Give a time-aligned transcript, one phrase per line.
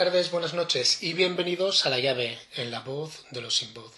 [0.00, 3.92] tardes, buenas noches y bienvenidos a La Llave en la voz de los sin voz.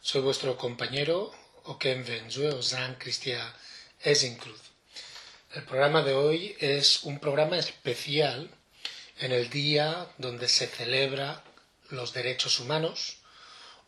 [0.00, 3.54] Soy vuestro compañero Oken Venzue Ozan Cristian
[4.02, 4.60] Esincruz.
[5.54, 8.50] El programa de hoy es un programa especial
[9.20, 11.44] en el día donde se celebra
[11.88, 13.18] los derechos humanos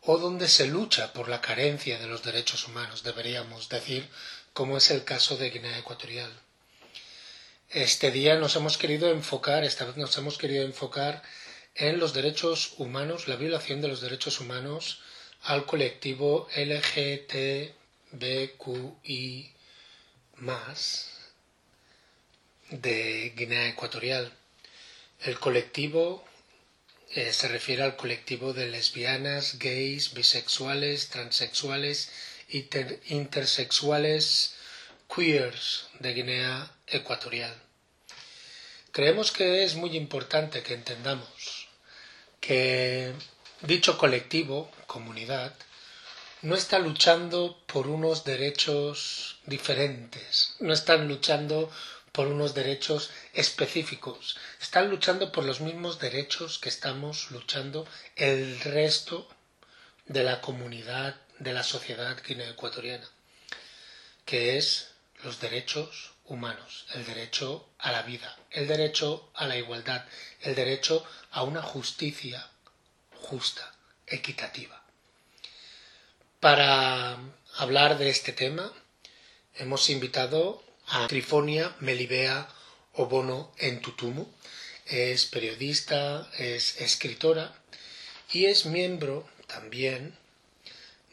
[0.03, 4.07] o donde se lucha por la carencia de los derechos humanos, deberíamos decir,
[4.53, 6.31] como es el caso de Guinea Ecuatorial.
[7.69, 11.21] Este día nos hemos querido enfocar, esta vez nos hemos querido enfocar
[11.77, 14.99] en los derechos humanos, la violación de los derechos humanos
[15.43, 17.73] al colectivo LGTBQI
[22.71, 24.33] de Guinea Ecuatorial.
[25.21, 26.25] El colectivo
[27.11, 32.11] eh, se refiere al colectivo de lesbianas, gays, bisexuales, transexuales,
[32.49, 34.55] intersexuales,
[35.13, 37.53] queers de Guinea Ecuatorial.
[38.91, 41.36] Creemos que es muy importante que entendamos
[42.39, 43.13] que
[43.61, 45.53] dicho colectivo, comunidad,
[46.41, 51.71] no está luchando por unos derechos diferentes, no están luchando
[52.11, 59.27] por unos derechos específicos, están luchando por los mismos derechos que estamos luchando el resto
[60.05, 63.07] de la comunidad, de la sociedad guineoecuatoriana,
[64.25, 64.91] que es
[65.23, 70.03] los derechos humanos, el derecho a la vida, el derecho a la igualdad,
[70.41, 72.49] el derecho a una justicia
[73.13, 73.71] justa,
[74.07, 74.81] equitativa.
[76.39, 77.19] Para
[77.57, 78.73] hablar de este tema,
[79.57, 82.49] hemos invitado a Trifonia Melibea
[82.93, 84.25] Obono Entutumu.
[84.87, 87.53] Es periodista, es escritora
[88.31, 90.17] y es miembro también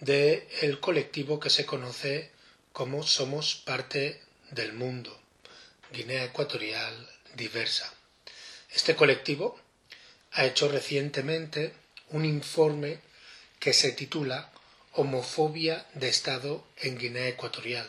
[0.01, 2.31] del el colectivo que se conoce
[2.73, 5.21] como Somos parte del mundo,
[5.93, 7.93] Guinea Ecuatorial Diversa.
[8.71, 9.59] Este colectivo
[10.33, 11.73] ha hecho recientemente
[12.11, 13.01] un informe
[13.61, 14.51] que se titula
[14.93, 17.89] Homofobia de Estado en Guinea Ecuatorial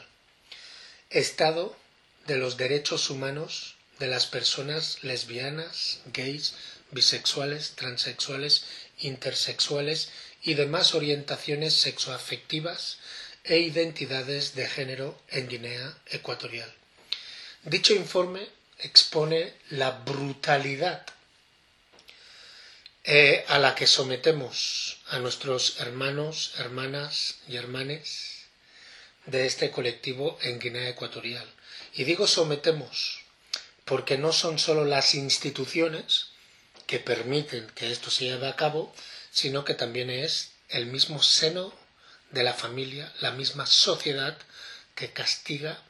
[1.11, 1.77] Estado
[2.27, 6.55] de los derechos humanos de las personas lesbianas, gays,
[6.91, 8.65] bisexuales, transexuales,
[8.99, 10.09] intersexuales
[10.41, 12.97] y demás orientaciones sexoafectivas
[13.43, 16.73] e identidades de género en Guinea Ecuatorial.
[17.63, 18.49] Dicho informe
[18.85, 21.05] expone la brutalidad
[23.03, 28.45] eh, a la que sometemos a nuestros hermanos, hermanas y hermanes
[29.25, 31.47] de este colectivo en Guinea Ecuatorial.
[31.93, 33.19] Y digo sometemos
[33.85, 36.27] porque no son solo las instituciones
[36.87, 38.93] que permiten que esto se lleve a cabo,
[39.31, 41.73] sino que también es el mismo seno
[42.31, 44.37] de la familia, la misma sociedad
[44.95, 45.81] que castiga,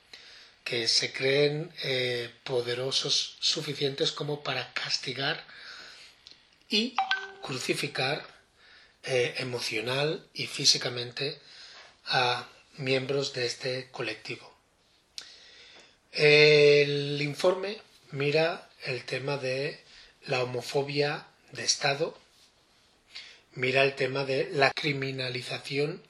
[0.66, 5.46] que se creen eh, poderosos suficientes como para castigar
[6.68, 6.96] y
[7.42, 8.26] crucificar
[9.03, 11.40] eh, emocional y físicamente
[12.08, 14.52] a miembros de este colectivo.
[16.12, 17.80] El informe
[18.12, 19.80] mira el tema de
[20.26, 22.18] la homofobia de Estado,
[23.53, 26.02] mira el tema de la criminalización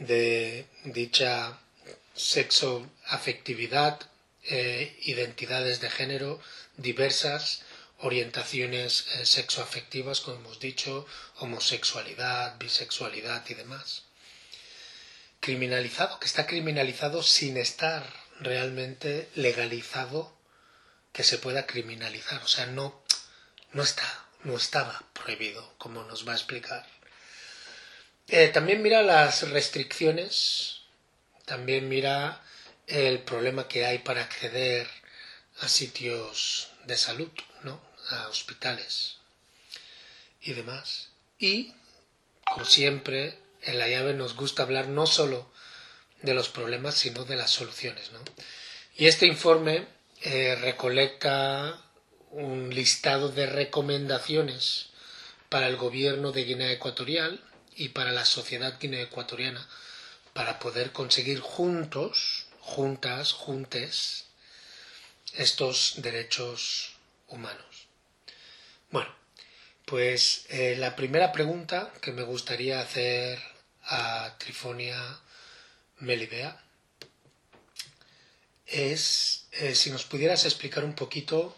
[0.00, 1.58] de dicha
[3.08, 4.00] sexoafectividad,
[4.44, 6.40] eh, identidades de género
[6.76, 7.62] diversas,
[7.98, 11.06] orientaciones eh, sexoafectivas, como hemos dicho,
[11.38, 14.04] homosexualidad, bisexualidad y demás
[15.40, 18.04] criminalizado, que está criminalizado sin estar
[18.40, 20.36] realmente legalizado
[21.12, 22.42] que se pueda criminalizar.
[22.42, 23.02] O sea, no,
[23.72, 26.86] no está, no estaba prohibido, como nos va a explicar.
[28.28, 30.82] Eh, también mira las restricciones,
[31.46, 32.42] también mira
[32.88, 34.88] el problema que hay para acceder
[35.60, 37.30] a sitios de salud,
[37.62, 37.80] ¿no?
[38.10, 39.16] a hospitales
[40.40, 41.08] y demás.
[41.38, 41.74] Y,
[42.44, 45.50] como siempre, en la llave nos gusta hablar no solo
[46.22, 48.10] de los problemas, sino de las soluciones.
[48.12, 48.20] ¿no?
[48.96, 49.86] Y este informe
[50.22, 51.80] eh, recolecta
[52.30, 54.88] un listado de recomendaciones
[55.48, 57.40] para el gobierno de Guinea Ecuatorial
[57.74, 59.66] y para la sociedad guinea ecuatoriana
[60.32, 64.26] para poder conseguir juntos, juntas, juntes,
[65.34, 66.92] estos derechos
[67.28, 67.88] humanos.
[68.90, 69.10] Bueno,
[69.86, 73.38] pues eh, la primera pregunta que me gustaría hacer
[73.84, 75.00] a Trifonia
[75.98, 76.62] Melibea
[78.66, 81.56] es eh, si nos pudieras explicar un poquito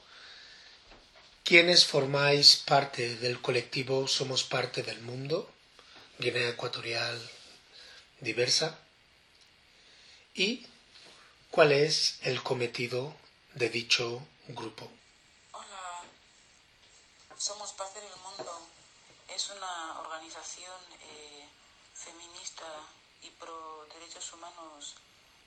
[1.42, 5.50] quiénes formáis parte del colectivo Somos parte del mundo,
[6.20, 7.18] Guinea Ecuatorial
[8.20, 8.78] diversa,
[10.34, 10.66] y
[11.50, 13.12] cuál es el cometido
[13.54, 14.88] de dicho grupo.
[15.52, 16.02] Hola,
[17.36, 18.52] somos Paz del Mundo.
[19.28, 21.48] Es una organización eh,
[21.94, 22.64] feminista
[23.22, 24.94] y pro derechos humanos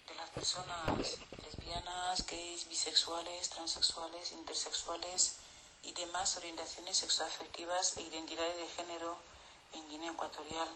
[0.07, 5.37] de las personas lesbianas, gays, bisexuales, transexuales, intersexuales
[5.83, 9.17] y demás orientaciones sexoafectivas e identidades de género
[9.71, 10.67] en Guinea Ecuatorial.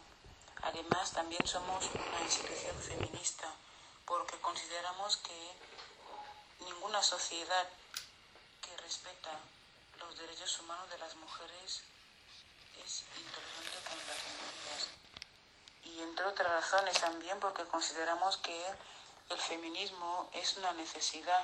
[0.63, 3.53] Además, también somos una institución feminista
[4.07, 5.53] porque consideramos que
[6.61, 7.67] ninguna sociedad
[8.61, 9.31] que respeta
[9.99, 11.83] los derechos humanos de las mujeres
[12.85, 14.87] es intolerante con las minorías.
[15.83, 18.65] Y entre otras razones también porque consideramos que
[19.29, 21.43] el feminismo es una necesidad.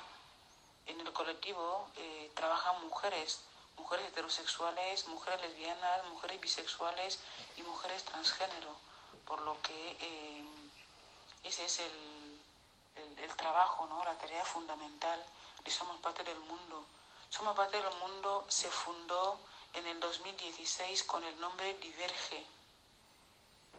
[0.86, 3.42] En el colectivo eh, trabajan mujeres,
[3.76, 7.20] mujeres heterosexuales, mujeres lesbianas, mujeres bisexuales
[7.58, 8.74] y mujeres transgénero,
[9.26, 10.46] por lo que eh,
[11.44, 12.13] ese es el,
[13.24, 14.04] el, trabajo, ¿no?
[14.04, 15.24] la tarea fundamental
[15.64, 16.86] de Somos Parte del Mundo.
[17.30, 19.40] Somos Parte del Mundo se fundó
[19.74, 22.46] en el 2016 con el nombre Diverge.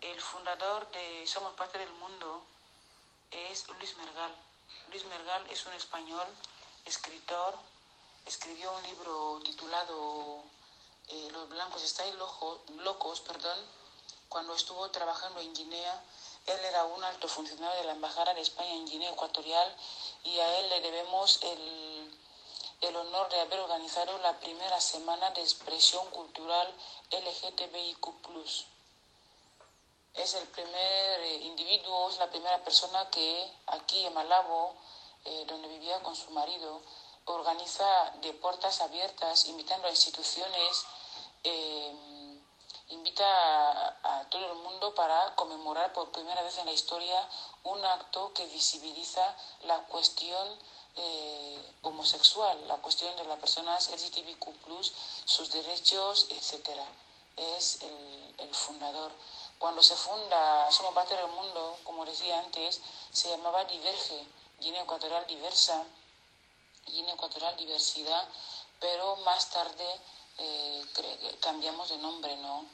[0.01, 2.43] El fundador de Somos Parte del Mundo
[3.31, 4.35] es Luis Mergal.
[4.91, 6.27] Luis Mergal es un español,
[6.85, 7.55] escritor,
[8.27, 10.43] escribió un libro titulado
[11.09, 13.59] eh, Los blancos estáis locos, perdón,
[14.29, 16.03] cuando estuvo trabajando en Guinea.
[16.47, 19.77] Él era un alto funcionario de la Embajada de España en Guinea Ecuatorial
[20.25, 22.19] y a él le debemos el,
[22.83, 26.73] el honor de haber organizado la primera semana de expresión cultural
[27.11, 28.05] LGTBIQ
[30.15, 34.75] es el primer eh, individuo, es la primera persona que aquí en Malabo,
[35.25, 36.81] eh, donde vivía con su marido,
[37.25, 40.85] organiza de puertas abiertas, invitando a instituciones,
[41.43, 41.93] eh,
[42.89, 43.25] invita
[44.03, 47.29] a, todo el mundo para conmemorar por primera vez en la historia
[47.65, 50.49] un acto que visibiliza la cuestión
[51.83, 54.47] homosexual, la cuestión de las personas LGTBQ,
[55.25, 56.79] sus derechos, etc.
[57.37, 59.11] Es el fundador.
[59.59, 62.81] Cuando se funda Somos Parte del Mundo, como decía antes,
[63.13, 64.27] se llamaba Diverge,
[64.61, 65.85] Guinea Ecuatorial Diversa,
[66.87, 68.29] Guinea Ecuatorial Diversidad,
[68.79, 69.87] pero más tarde
[70.39, 70.85] eh,
[71.41, 72.65] cambiamos de nombre, ¿no?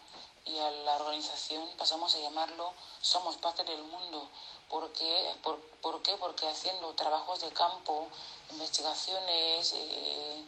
[0.47, 4.29] Y a la organización pasamos a llamarlo Somos Parte del Mundo.
[4.69, 5.35] ¿Por qué?
[5.43, 6.17] Por, qué?
[6.17, 8.09] Porque haciendo trabajos de campo,
[8.51, 10.45] investigaciones, eh,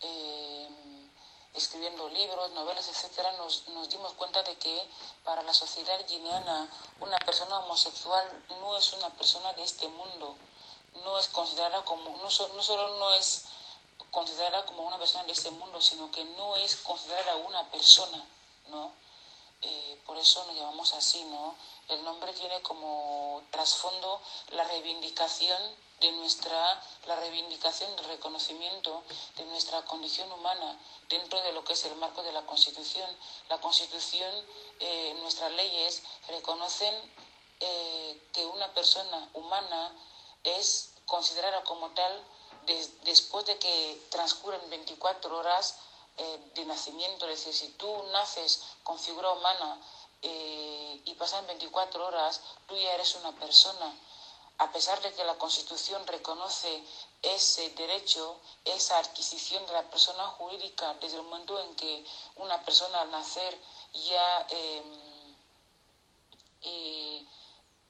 [0.00, 0.68] eh,
[1.54, 4.88] escribiendo libros, novelas, etcétera, nos, nos dimos cuenta de que
[5.24, 6.68] para la sociedad guineana
[7.00, 10.36] una persona homosexual no es una persona de este mundo,
[11.04, 13.46] no es considerada como, no, no solo no es
[14.10, 18.24] considerada como una persona de este mundo, sino que no es considerada una persona,
[18.68, 18.92] ¿no?
[19.62, 21.54] Eh, por eso nos llamamos así, ¿no?
[21.88, 24.20] El nombre tiene como trasfondo
[24.50, 25.62] la reivindicación
[26.00, 29.04] de nuestra, la reivindicación del reconocimiento
[29.36, 30.76] de nuestra condición humana
[31.08, 33.08] dentro de lo que es el marco de la Constitución.
[33.48, 34.32] La Constitución,
[34.80, 36.94] eh, nuestras leyes reconocen
[37.60, 39.94] eh, que una persona humana
[40.42, 42.24] es considerada como tal
[43.04, 45.76] después de que transcurren 24 horas
[46.16, 47.28] eh, de nacimiento.
[47.28, 49.78] Es decir, si tú naces con figura humana
[51.04, 53.92] y pasan 24 horas, tú ya eres una persona
[54.62, 56.84] a pesar de que la Constitución reconoce
[57.22, 62.04] ese derecho, esa adquisición de la persona jurídica desde el momento en que
[62.36, 63.58] una persona al nacer
[63.92, 65.02] ya em,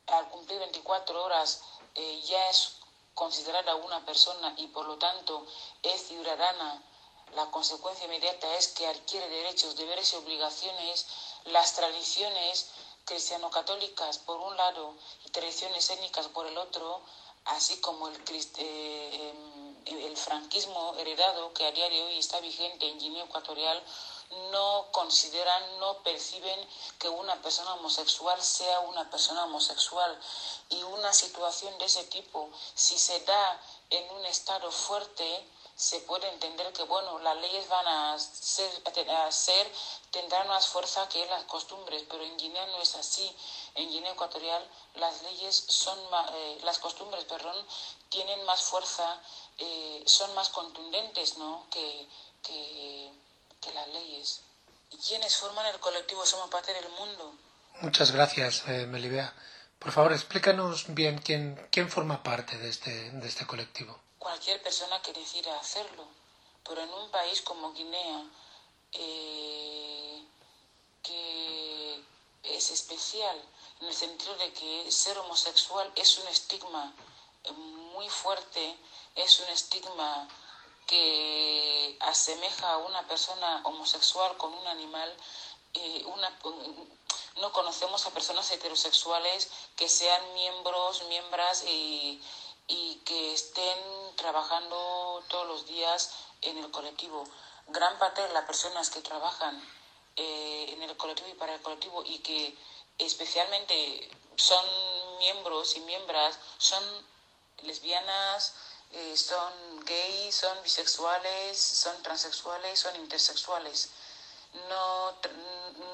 [0.07, 1.63] al cumplir 24 horas
[1.95, 2.77] eh, ya es
[3.15, 5.47] considerada una persona y por lo tanto
[5.83, 6.83] es ciudadana,
[7.35, 11.07] la consecuencia inmediata es que adquiere derechos, deberes y obligaciones,
[11.47, 12.67] las tradiciones
[13.05, 17.01] cristiano-católicas por un lado y tradiciones étnicas por el otro,
[17.47, 18.17] así como el,
[18.59, 19.35] eh,
[19.87, 23.83] em, el franquismo heredado que a día de hoy está vigente en Guinea Ecuatorial,
[24.51, 30.19] no consideran, no perciben que una persona homosexual sea una persona homosexual.
[30.71, 33.61] Y una situación de ese tipo, si se da
[33.91, 38.71] en un estado fuerte, se puede entender que, bueno, las leyes van a ser,
[39.11, 39.73] a ser,
[40.11, 43.35] tendrán más fuerza que las costumbres, pero en Guinea no es así.
[43.75, 45.99] En Guinea Ecuatorial las leyes son,
[46.35, 47.57] eh, las costumbres, perdón,
[48.11, 49.21] tienen más fuerza,
[49.59, 51.67] eh, son más contundentes, ¿no?
[51.71, 52.07] Que,
[52.43, 53.11] que,
[53.73, 54.41] las leyes.
[54.91, 57.35] ¿Y quiénes forman el colectivo Somos Parte del Mundo?
[57.81, 59.35] Muchas gracias, eh, Melibea.
[59.79, 65.03] Por favor, explícanos bien quién, quién forma parte de este, de este colectivo cualquier persona
[65.03, 66.05] que decida hacerlo.
[66.65, 68.25] Pero en un país como Guinea,
[68.93, 70.25] eh,
[71.03, 72.05] que
[72.45, 73.37] es especial
[73.81, 76.93] en el sentido de que ser homosexual es un estigma
[77.95, 78.77] muy fuerte,
[79.17, 80.29] es un estigma
[80.87, 85.13] que asemeja a una persona homosexual con un animal.
[85.75, 86.31] Eh, una,
[87.41, 92.23] no conocemos a personas heterosexuales que sean miembros, miembros y,
[92.69, 93.79] y que estén
[94.17, 96.11] trabajando todos los días
[96.43, 97.25] en el colectivo.
[97.69, 99.63] Gran parte de las personas que trabajan
[100.17, 102.55] eh, en el colectivo y para el colectivo y que
[102.99, 104.65] especialmente son
[105.19, 106.85] miembros y miembros, son
[107.63, 108.55] lesbianas,
[108.93, 113.89] eh, son gays, son bisexuales, son transexuales, son intersexuales.
[114.69, 115.13] No,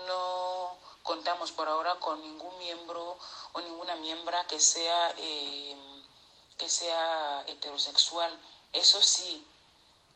[0.06, 3.16] no contamos por ahora con ningún miembro
[3.52, 5.76] o ninguna miembra que sea, eh,
[6.56, 8.36] que sea heterosexual.
[8.72, 9.46] Eso sí,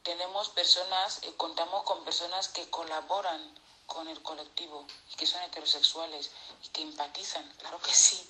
[0.03, 6.31] tenemos personas, eh, contamos con personas que colaboran con el colectivo y que son heterosexuales
[6.65, 8.29] y que empatizan, claro que sí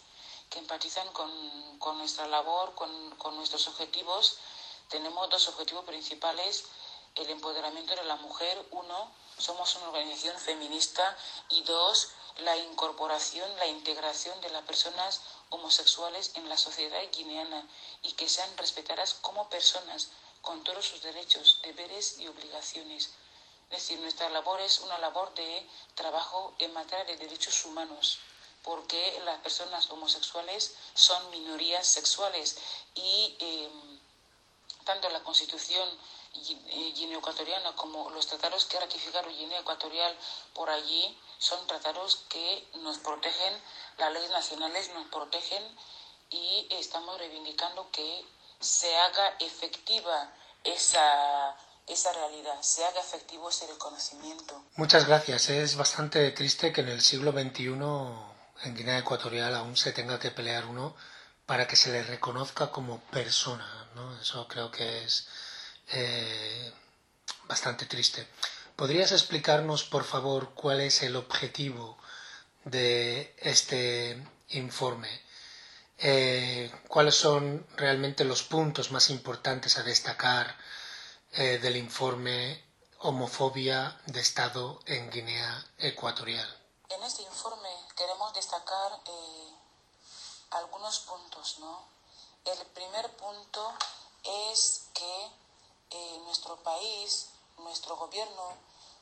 [0.53, 1.31] que empatizan con,
[1.79, 4.37] con nuestra labor, con, con, nuestros objetivos.
[4.89, 6.65] Tenemos dos objetivos principales,
[7.15, 11.17] el empoderamiento de la mujer, uno, somos una organización feminista
[11.49, 17.67] y dos, la incorporación, la integración de las personas homosexuales en la sociedad guineana
[18.03, 20.09] y que sean respetadas como personas
[20.43, 23.11] con todos sus derechos, deberes y obligaciones.
[23.71, 28.19] Es decir, nuestra labor es una labor de trabajo en materia de derechos humanos
[28.63, 32.57] porque las personas homosexuales son minorías sexuales
[32.95, 34.01] y em,
[34.85, 35.89] tanto la Constitución
[36.35, 40.17] eh, guineo-ecuatoriana como los tratados que ratificaron Guinea Ecuatorial
[40.55, 43.61] por allí son tratados que nos protegen,
[43.99, 45.63] las leyes nacionales nos protegen
[46.31, 48.25] y estamos reivindicando que
[48.61, 50.33] se haga efectiva
[50.65, 54.63] esa, esa realidad, se haga efectivo ese reconocimiento.
[54.77, 55.51] Muchas gracias.
[55.51, 58.32] Es bastante triste que en el siglo XXI
[58.65, 60.95] en Guinea Ecuatorial aún se tenga que pelear uno
[61.47, 63.89] para que se le reconozca como persona.
[63.95, 64.19] ¿no?
[64.21, 65.29] Eso creo que es
[65.89, 66.73] eh,
[67.45, 68.27] bastante triste.
[68.77, 71.99] ¿Podrías explicarnos, por favor, cuál es el objetivo
[72.65, 74.17] de este
[74.51, 75.11] informe?
[75.99, 80.57] Eh, ¿Cuáles son realmente los puntos más importantes a destacar
[81.33, 82.63] eh, del informe
[82.99, 86.49] Homofobia de Estado en Guinea Ecuatorial?
[86.89, 89.55] En este informe queremos destacar eh,
[90.51, 91.85] algunos puntos, ¿no?
[92.45, 93.73] El primer punto
[94.25, 95.31] es que
[95.91, 98.57] eh, nuestro país, nuestro gobierno,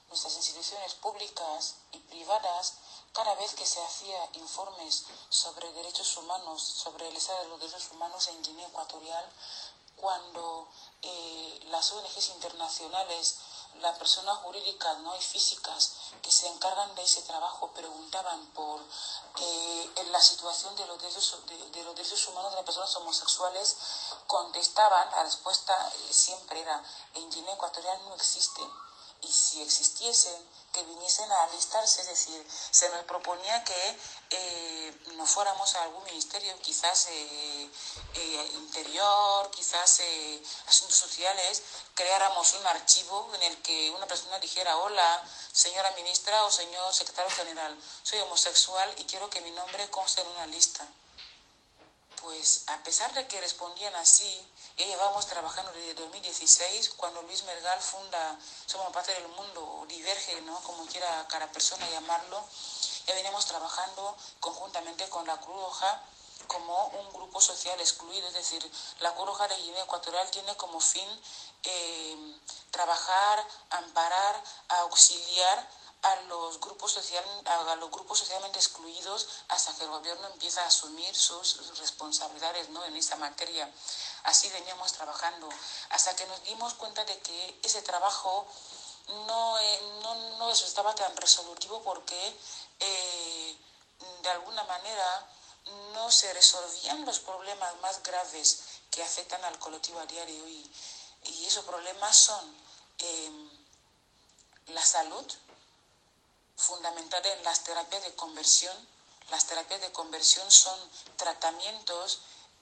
[0.09, 2.75] nuestras instituciones públicas y privadas,
[3.13, 7.91] cada vez que se hacía informes sobre derechos humanos, sobre el estado de los derechos
[7.93, 9.25] humanos en Guinea Ecuatorial,
[9.97, 10.69] cuando
[11.03, 13.39] eh, las ONGs internacionales
[13.81, 15.17] las personas jurídicas ¿no?
[15.17, 18.81] y físicas que se encargan de ese trabajo preguntaban por
[19.41, 23.77] eh, la situación de los, derechos, de, los derechos humanos de las personas homosexuales,
[24.27, 26.83] contestaban, la respuesta eh, siempre era,
[27.15, 28.71] en Guinea Ecuatorial no existen
[29.23, 33.99] y si existiesen, que viniesen a alistarse, es decir, se nos proponía que
[34.31, 37.71] eh, nos fuéramos a algún ministerio, quizás eh,
[38.15, 40.01] eh, interior, quizás
[40.67, 41.63] asuntos sociales,
[41.95, 47.31] creáramos un archivo en el que una persona dijera, hola, señora ministra o señor secretario
[47.35, 50.87] general, soy homosexual y quiero que mi nombre conste en una lista.
[52.23, 54.47] Pues a pesar de que respondían así,
[54.81, 60.41] ya llevamos trabajando desde 2016, cuando Luis Mergal funda Somos Parte del Mundo, o Diverge,
[60.41, 60.59] ¿no?
[60.61, 62.43] como quiera cada persona llamarlo,
[63.07, 66.03] ya venimos trabajando conjuntamente con la Cruz Roja
[66.47, 70.81] como un grupo social excluido, es decir, la Cruz Roja de Guinea Ecuatorial tiene como
[70.81, 71.09] fin
[71.63, 72.39] eh,
[72.71, 75.69] trabajar, amparar, auxiliar
[76.03, 80.67] a los grupos social, a los grupos socialmente excluidos hasta que el gobierno empieza a
[80.67, 82.83] asumir sus responsabilidades ¿no?
[82.85, 83.71] en esta materia.
[84.25, 85.49] Así veníamos trabajando
[85.91, 88.47] hasta que nos dimos cuenta de que ese trabajo
[89.27, 92.37] no, eh, no, no estaba tan resolutivo porque
[92.81, 93.57] eh,
[94.23, 95.27] de alguna manera
[95.93, 98.61] no se resolvían los problemas más graves
[98.91, 100.71] que afectan al colectivo a diario y,
[101.25, 102.57] y esos problemas son
[102.99, 103.51] eh,
[104.69, 105.27] la salud,
[106.57, 108.77] fundamental en las terapias de conversión.
[109.31, 110.79] Las terapias de conversión son
[111.17, 112.21] tratamientos,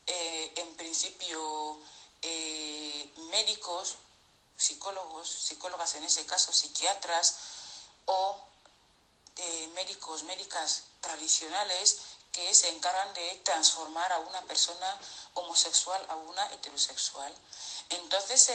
[0.09, 1.79] eh, en principio,
[2.23, 3.97] eh, médicos,
[4.57, 7.37] psicólogos, psicólogas en ese caso, psiquiatras
[8.07, 8.38] o
[9.37, 11.99] eh, médicos, médicas tradicionales
[12.33, 14.99] que se encargan de transformar a una persona
[15.35, 17.35] homosexual a una heterosexual.
[17.91, 18.50] Entonces,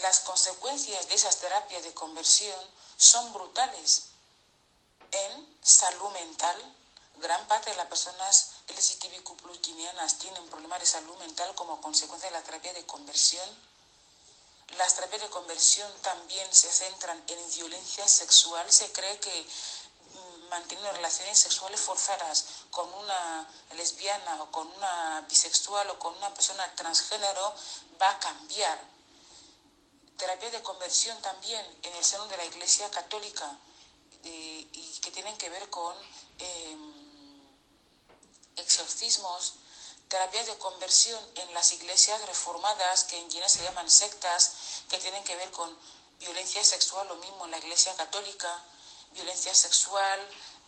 [0.00, 2.58] las consecuencias de esas terapias de conversión
[2.96, 4.04] son brutales
[5.10, 6.56] en salud mental.
[7.16, 9.22] Gran parte de las personas LGTBQ
[10.18, 13.48] tienen problemas de salud mental como consecuencia de la terapia de conversión.
[14.78, 18.70] Las terapias de conversión también se centran en violencia sexual.
[18.72, 25.90] Se cree que mm, manteniendo relaciones sexuales forzadas con una lesbiana o con una bisexual
[25.90, 27.54] o con una persona transgénero
[28.00, 28.80] va a cambiar.
[30.16, 33.58] Terapia de conversión también en el seno de la Iglesia Católica
[34.24, 35.96] eh, y que tienen que ver con
[36.38, 36.91] em,
[38.56, 39.54] exorcismos,
[40.08, 44.52] terapias de conversión en las iglesias reformadas, que en Guinea se llaman sectas,
[44.88, 45.74] que tienen que ver con
[46.18, 48.62] violencia sexual, lo mismo en la iglesia católica,
[49.12, 50.20] violencia sexual,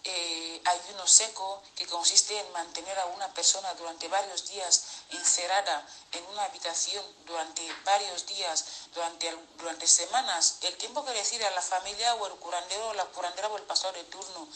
[0.07, 6.25] eh, ayuno seco, que consiste en mantener a una persona durante varios días encerrada en
[6.27, 12.15] una habitación durante varios días, durante, durante semanas, el tiempo que decide a la familia
[12.17, 14.47] o el curandero o la curandera o el pastor de turno.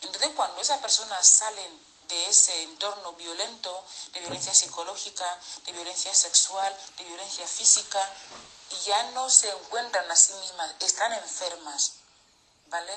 [0.00, 6.76] Entonces, cuando esas personas salen de ese entorno violento, de violencia psicológica, de violencia sexual,
[6.96, 8.00] de violencia física,
[8.70, 11.92] y ya no se encuentran a sí mismas, están enfermas,
[12.66, 12.92] ¿vale?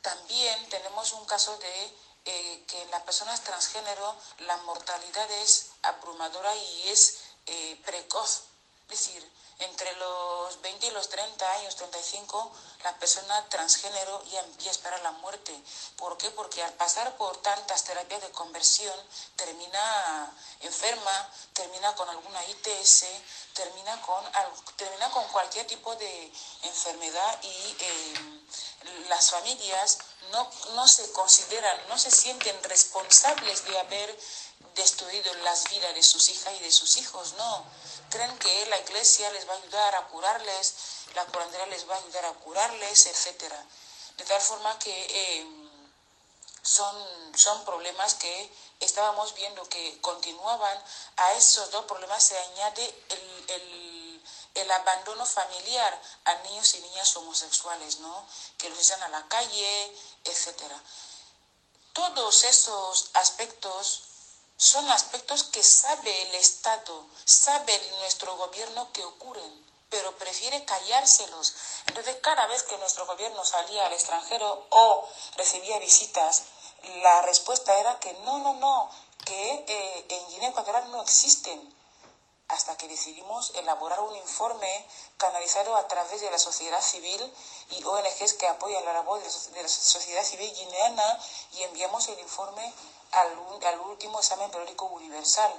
[0.00, 1.94] También tenemos un caso de
[2.24, 8.42] eh, que en las personas transgénero la mortalidad es abrumadora y es eh, precoz.
[8.88, 12.52] Es decir, entre los 20 y los 30 años, 35,
[12.84, 15.56] la persona transgénero ya empieza a esperar la muerte.
[15.96, 16.30] ¿Por qué?
[16.30, 18.98] Porque al pasar por tantas terapias de conversión,
[19.36, 23.04] termina enferma, termina con alguna ITS,
[23.54, 24.24] termina con,
[24.76, 26.32] termina con cualquier tipo de
[26.62, 28.42] enfermedad y eh,
[29.08, 29.98] las familias
[30.30, 34.18] no, no se consideran, no se sienten responsables de haber
[34.74, 37.64] destruido las vidas de sus hijas y de sus hijos, no.
[38.10, 40.74] Creen que la iglesia les va a ayudar a curarles,
[41.14, 43.52] la curandera les va a ayudar a curarles, etc.
[44.16, 45.70] De tal forma que em,
[46.62, 50.82] son, son problemas que estábamos viendo que continuaban.
[51.16, 57.16] A esos dos problemas se añade el, el, el abandono familiar a niños y niñas
[57.16, 58.26] homosexuales, ¿no?
[58.58, 60.62] Que los echan a la calle, etc.
[61.92, 64.11] Todos esos aspectos
[64.62, 71.52] son aspectos que sabe el Estado, sabe nuestro gobierno que ocurren, pero prefiere callárselos.
[71.88, 76.44] Entonces, cada vez que nuestro gobierno salía al extranjero o recibía visitas,
[77.02, 78.88] la respuesta era que no, no, no,
[79.24, 81.74] que eh, en Guinea Ecuatorial no existen
[82.52, 84.86] hasta que decidimos elaborar un informe
[85.16, 87.20] canalizado a través de la sociedad civil
[87.70, 91.18] y ONGs que apoyan la labor de la sociedad civil guineana
[91.52, 92.72] y enviamos el informe
[93.12, 93.38] al,
[93.86, 95.52] último examen periódico universal,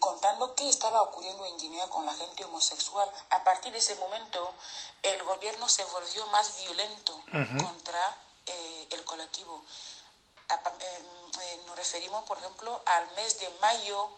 [0.00, 3.08] contando qué estaba ocurriendo en Guinea con la gente homosexual.
[3.30, 4.54] A partir de ese momento,
[5.02, 7.20] el gobierno se volvió más violento
[7.62, 9.62] contra eh, el colectivo.
[10.50, 10.54] Eh,
[11.40, 14.10] eh, nos referimos, por ejemplo, al mes de mayo,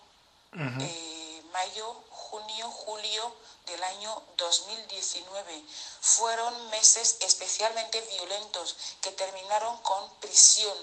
[0.54, 3.34] mayo, junio, julio
[3.66, 5.64] del año 2019.
[6.00, 10.76] Fueron meses especialmente violentos que terminaron con prisión.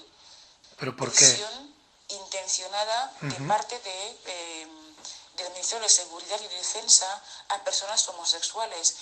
[0.78, 1.74] ¿Pero por prisión
[2.08, 4.66] intencionada de parte de, eh,
[5.36, 8.96] del Ministerio de Seguridad y Defensa a personas homosexuales.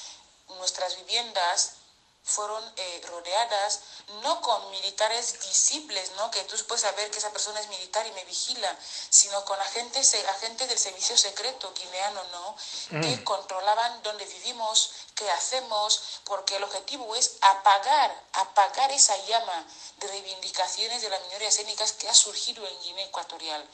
[0.59, 1.75] Nuestras viviendas
[2.23, 3.81] fueron eh, rodeadas
[4.23, 6.31] no con militares visibles, ¿no?
[6.31, 8.77] que tú puedes saber que esa persona es militar y me vigila,
[9.09, 12.57] sino con agentes, agentes del servicio secreto guineano, ¿no?
[13.01, 13.25] que mm.
[13.25, 19.67] controlaban dónde vivimos, qué hacemos, porque el objetivo es apagar, apagar esa llama
[19.99, 23.67] de reivindicaciones de las minorías étnicas que ha surgido en Guinea Ecuatorial.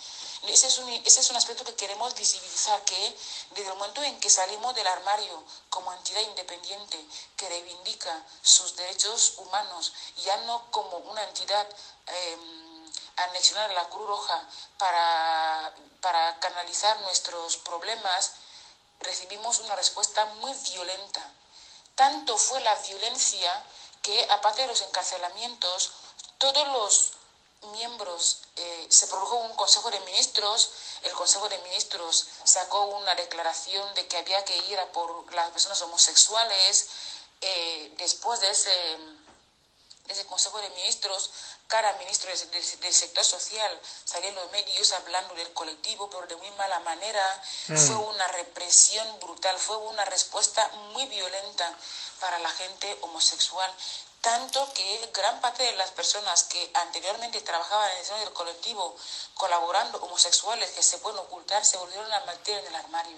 [0.48, 3.16] Ese es, un, ese es un aspecto que queremos visibilizar, que
[3.50, 7.04] desde el momento en que salimos del armario como entidad independiente
[7.37, 11.66] que reivindica sus derechos humanos, ya no como una entidad
[12.06, 12.38] eh,
[13.16, 18.32] anexionada a la Cruz Roja para, para canalizar nuestros problemas,
[19.00, 21.28] recibimos una respuesta muy violenta.
[21.96, 23.64] Tanto fue la violencia
[24.02, 25.90] que, aparte de los encarcelamientos,
[26.38, 27.12] todos los
[27.72, 30.70] miembros, eh, se produjo un Consejo de Ministros,
[31.02, 35.50] el Consejo de Ministros sacó una declaración de que había que ir a por las
[35.50, 36.88] personas homosexuales,
[37.40, 38.99] eh, después de ese,
[40.09, 41.31] ese Consejo de Ministros,
[41.66, 46.51] cada ministro del, sector social salía en los medios hablando del colectivo, pero de muy
[46.53, 47.42] mala manera.
[47.68, 47.77] Mm.
[47.77, 51.75] Fue una represión brutal, fue una respuesta muy violenta
[52.20, 53.72] para la gente homosexual
[54.27, 58.96] tanto que gran parte de las personas que anteriormente trabajaban en el seno del colectivo
[59.35, 63.16] colaborando homosexuales que se pueden ocultar se volvieron a meter en el armario.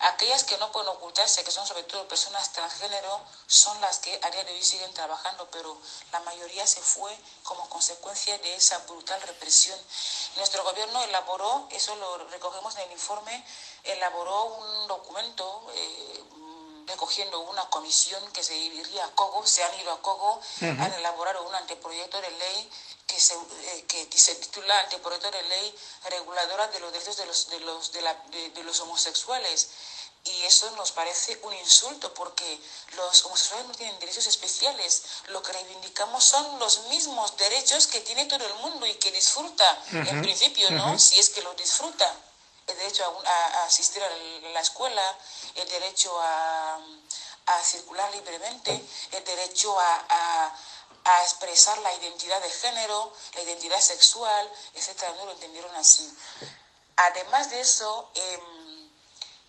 [0.00, 4.30] Aquellas que no pueden ocultarse, que son sobre todo personas transgénero, son las que a
[4.30, 5.76] día de hoy siguen trabajando, pero
[6.12, 9.78] la mayoría se fue como consecuencia de esa brutal represión.
[10.36, 13.44] Nuestro gobierno elaboró, eso lo recogemos en el informe,
[13.82, 16.24] elaboró un documento eh,
[16.88, 21.42] recogiendo una comisión que se iría a Cogo, se han ido a Cogo, han elaborado
[21.46, 22.70] un anteproyecto de ley
[23.08, 25.74] que se, eh, que se titula Anteproyecto de Ley
[26.10, 28.14] Reguladora de los Derechos de los, de los, de, la,
[28.54, 29.68] de, los Homosexuales.
[30.24, 32.60] Y eso nos parece un insulto porque
[32.96, 35.04] los homosexuales no tienen derechos especiales.
[35.28, 39.82] Lo que reivindicamos son los mismos derechos que tiene todo el mundo y que disfruta,
[39.92, 40.98] en principio, ¿no?
[40.98, 42.14] Si es que lo disfruta.
[42.66, 44.10] El derecho a, asistir a
[44.52, 45.18] la escuela,
[45.58, 46.78] el derecho a,
[47.46, 50.54] a circular libremente, el derecho a
[51.08, 56.06] a expresar la identidad de género, la identidad sexual, etcétera, no lo entendieron así.
[56.96, 58.90] Además de eso, em,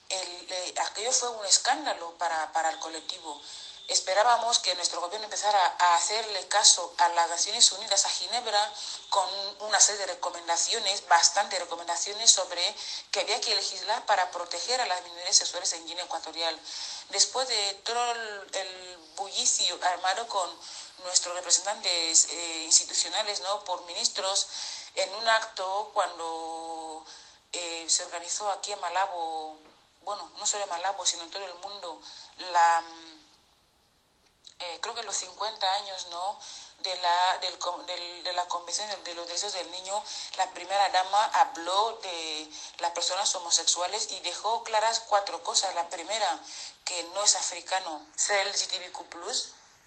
[0.09, 3.41] eh, aquello fue un escándalo para, para el colectivo.
[3.89, 8.71] Esperábamos que nuestro gobierno empezara a hacerle caso a las Naciones Unidas, a Ginebra,
[9.09, 9.27] con
[9.61, 12.61] una serie de recomendaciones, bastantes recomendaciones sobre
[13.09, 16.59] que había que legislar para proteger a las minorías sexuales en Guinea Ecuatorial.
[17.09, 20.49] Después de todo el, bullicio armado con
[21.03, 23.65] nuestros representantes eh, institucionales, ¿no?
[23.65, 24.47] por ministros,
[24.95, 27.05] en un acto cuando
[27.51, 29.57] eh, se organizó aquí en Malabo,
[30.03, 32.01] bueno, no solo en Malabo, sino en todo el mundo,
[32.37, 32.83] la,
[34.59, 36.39] eh, creo que los 50 años ¿no?
[36.79, 40.03] de, la, del, de la Convención de los Derechos del Niño,
[40.37, 45.73] la primera dama habló de las personas homosexuales y dejó claras cuatro cosas.
[45.75, 46.39] La primera,
[46.85, 49.03] que no es africano ser LGTBQ+,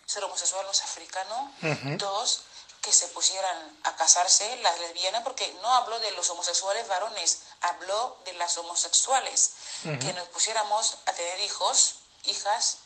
[0.07, 1.53] ser homosexual no es africano.
[1.99, 2.43] Dos,
[2.83, 8.19] que se pusieran a casarse las lesbianas, porque no habló de los homosexuales varones, habló
[8.25, 12.79] de las homosexuales, que nos pusiéramos a tener hijos, hijas.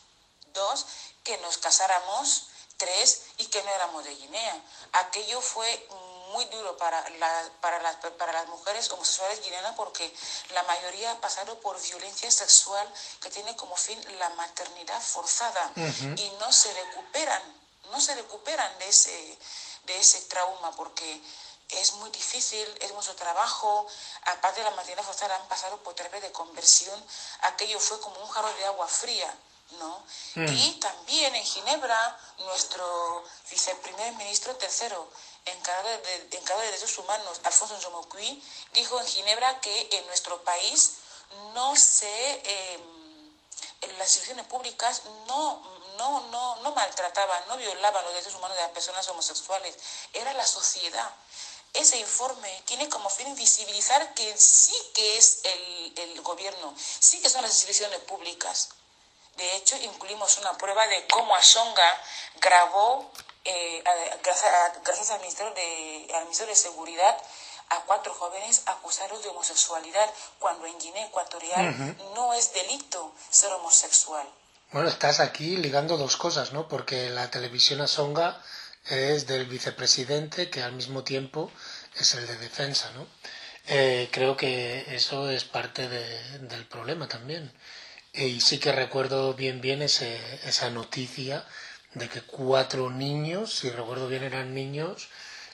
[0.53, 0.85] Dos,
[1.27, 2.47] que nos casáramos.
[2.77, 4.61] Tres, y que no éramos de Guinea.
[4.93, 5.67] Aquello fue
[6.31, 10.13] muy duro para, la, para, las, para las mujeres homosexuales guineanas porque
[10.53, 12.87] la mayoría ha pasado por violencia sexual
[13.19, 17.41] que tiene como fin la maternidad forzada y no se recuperan,
[17.91, 19.39] no se recuperan de ese,
[19.85, 21.19] de ese trauma porque
[21.69, 23.87] es muy difícil, es mucho trabajo.
[24.23, 27.03] Aparte de la maternidad forzada, han pasado por tres de conversión.
[27.41, 29.33] Aquello fue como un jarro de agua fría.
[29.71, 30.03] ¿No?
[30.35, 30.47] Mm.
[30.47, 35.09] Y también en Ginebra, nuestro viceprimer ministro tercero,
[35.45, 40.97] encargado de, encargado de derechos humanos, Alfonso Njomocuí, dijo en Ginebra que en nuestro país
[41.53, 42.81] no se, em,
[43.81, 45.61] en las instituciones públicas no,
[45.97, 49.75] no, no, no maltrataban, no violaban los derechos humanos de las personas homosexuales,
[50.13, 51.11] era la sociedad.
[51.73, 57.29] Ese informe tiene como fin visibilizar que sí que es el, el gobierno, sí que
[57.29, 58.69] son las instituciones públicas.
[59.37, 62.01] De hecho, incluimos una prueba de cómo Asonga
[62.41, 63.11] grabó
[63.45, 63.83] eh,
[64.83, 67.17] gracias, al, Ministerio de, al Ministerio de Seguridad,
[67.69, 74.27] a cuatro jóvenes acusados de homosexualidad, cuando en Guinea Ecuatorial no es delito ser homosexual.
[74.71, 76.67] Bueno, estás aquí ligando dos cosas, ¿no?
[76.67, 78.41] Porque la televisión Asonga
[78.89, 81.49] es del vicepresidente, que al mismo tiempo
[81.95, 83.07] es el de defensa, ¿no?
[83.69, 87.51] Eh, creo que eso es parte del problema también.
[88.17, 91.45] Y sí que recuerdo bien bien ese, esa noticia
[91.93, 95.09] de que cuatro niños, si recuerdo bien eran niños,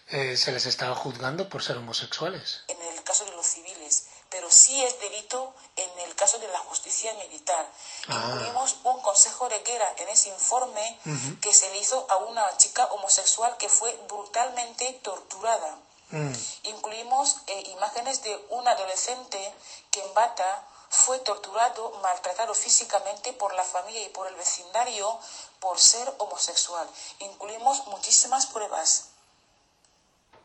[0.10, 2.63] eh, se les estaba juzgando por ser homosexuales.
[2.69, 6.60] En el caso de los civiles, pero sí es delito en el caso de la
[6.60, 7.69] justicia militar.
[8.08, 8.32] Ah.
[8.34, 10.99] Incluimos un consejo de guerra en ese informe
[11.41, 15.78] que se le hizo a una chica homosexual que fue brutalmente torturada.
[16.12, 16.34] Mm.
[16.63, 19.54] Incluimos eh, imágenes de un adolescente
[19.91, 25.20] que en Bata fue torturado, maltratado físicamente por la familia y por el vecindario
[25.60, 26.88] por ser homosexual.
[27.18, 29.06] Incluimos muchísimas pruebas.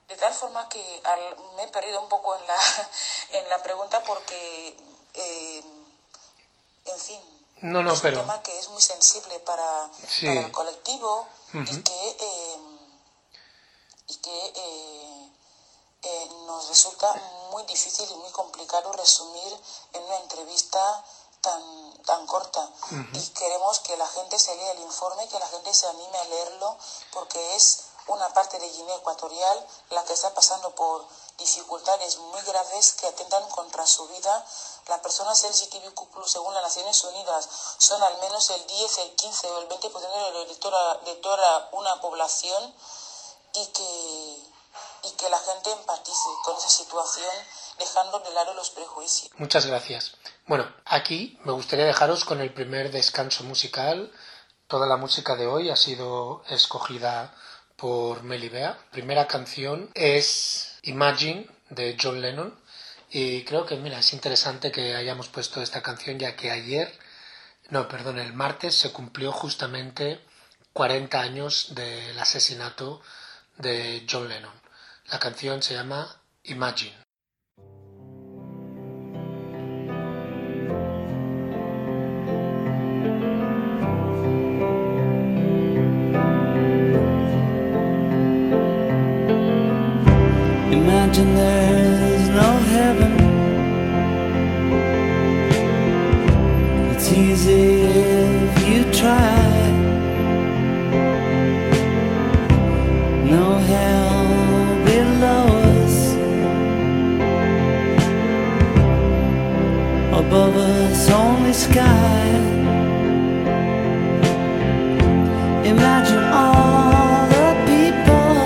[0.08, 1.02] De tal forma que
[1.56, 2.56] me he perdido un poco en la,
[3.38, 4.74] en la pregunta porque,
[5.14, 5.62] eh,
[6.86, 7.20] en fin,
[7.56, 9.90] es un tema que es muy sensible para,
[10.22, 12.58] el colectivo y que, eh,
[14.06, 15.30] y que eh,
[16.02, 17.12] eh, nos resulta
[17.50, 19.60] muy difícil y muy complicado resumir
[19.92, 21.04] en una entrevista
[21.40, 22.68] tan, tan corta.
[23.12, 26.24] Y queremos que la gente se lea el informe, que la gente se anime a
[26.24, 26.76] leerlo,
[27.12, 31.06] porque es una parte de Guinea Ecuatorial la que está pasando por
[31.36, 34.44] dificultades muy graves que atentan contra su vida.
[34.86, 39.58] Las personas LGTBQ+, según las Naciones Unidas, son al menos el 10, el 15 o
[39.58, 42.74] el 20% de toda, de toda una población
[43.52, 44.57] y que
[45.04, 47.30] y que la gente empatice con esa situación
[47.78, 49.30] dejando de lado los prejuicios.
[49.36, 50.16] Muchas gracias.
[50.46, 54.12] Bueno, aquí me gustaría dejaros con el primer descanso musical.
[54.66, 57.34] Toda la música de hoy ha sido escogida
[57.76, 58.78] por Melibea.
[58.90, 62.58] Primera canción es Imagine de John Lennon.
[63.10, 66.92] Y creo que, mira, es interesante que hayamos puesto esta canción ya que ayer,
[67.70, 70.20] no, perdón, el martes se cumplió justamente
[70.74, 73.00] 40 años del asesinato
[73.56, 74.67] de John Lennon.
[75.10, 77.07] La canción se llama Imagine.
[110.28, 112.28] Above us, only sky.
[115.64, 118.42] Imagine all the people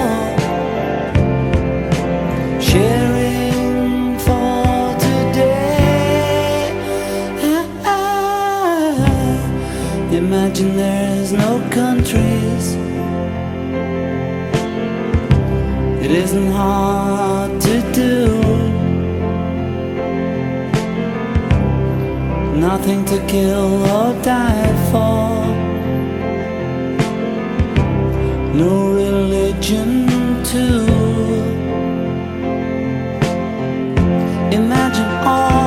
[2.60, 6.70] sharing for today.
[10.12, 12.76] Imagine there's no countries.
[16.04, 17.41] It isn't hard
[22.74, 25.44] Nothing to kill or die for.
[28.54, 30.08] No religion
[30.42, 30.86] too.
[34.58, 35.61] Imagine all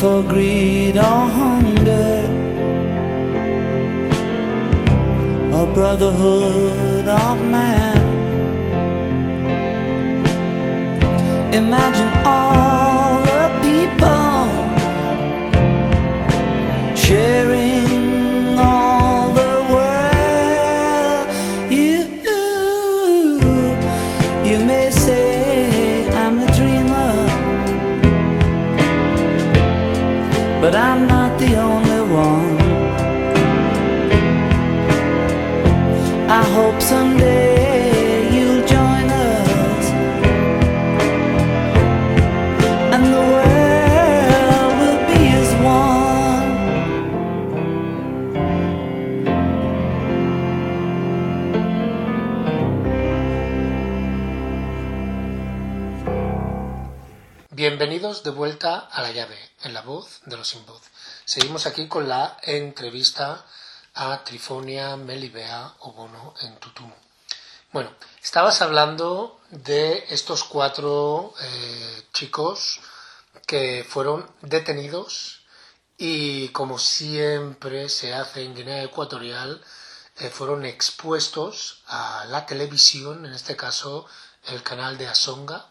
[0.00, 2.24] for greed or hunger.
[5.62, 8.00] A brotherhood of man.
[11.52, 14.46] Imagine all the people
[16.96, 17.69] sharing
[36.32, 39.86] I hope someday you'll join us.
[57.50, 60.82] Bienvenidos de vuelta a la llave, en la voz de los sin voz.
[61.24, 63.44] Seguimos aquí con la entrevista
[63.94, 66.84] a Trifonia Melibea Obono en Tutu.
[67.72, 67.90] Bueno,
[68.22, 72.80] estabas hablando de estos cuatro eh, chicos
[73.46, 75.42] que fueron detenidos
[75.96, 79.62] y como siempre se hace en Guinea Ecuatorial,
[80.18, 84.06] eh, fueron expuestos a la televisión, en este caso
[84.46, 85.68] el canal de Asonga,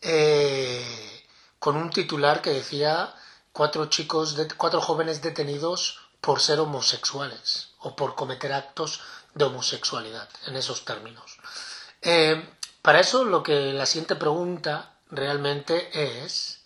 [0.00, 1.24] eh,
[1.58, 3.14] con un titular que decía
[3.52, 9.00] cuatro chicos, cuatro jóvenes detenidos por ser homosexuales o por cometer actos
[9.34, 11.36] de homosexualidad, en esos términos.
[12.00, 12.42] Eh,
[12.80, 16.62] para eso lo que la siguiente pregunta realmente es,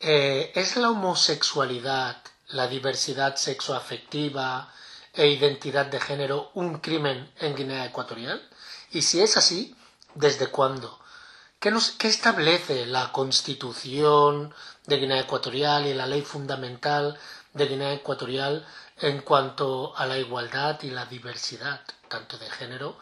[0.00, 4.72] eh, ¿es la homosexualidad, la diversidad sexoafectiva
[5.12, 8.42] e identidad de género un crimen en Guinea Ecuatorial?
[8.90, 9.76] Y si es así,
[10.16, 10.98] ¿desde cuándo?
[11.60, 14.52] ¿Qué, nos, ¿Qué, establece la Constitución
[14.86, 17.18] de Guinea Ecuatorial y la ley fundamental
[17.54, 18.66] de Guinea Ecuatorial
[18.98, 22.98] en cuanto a la igualdad y la diversidad, tanto de género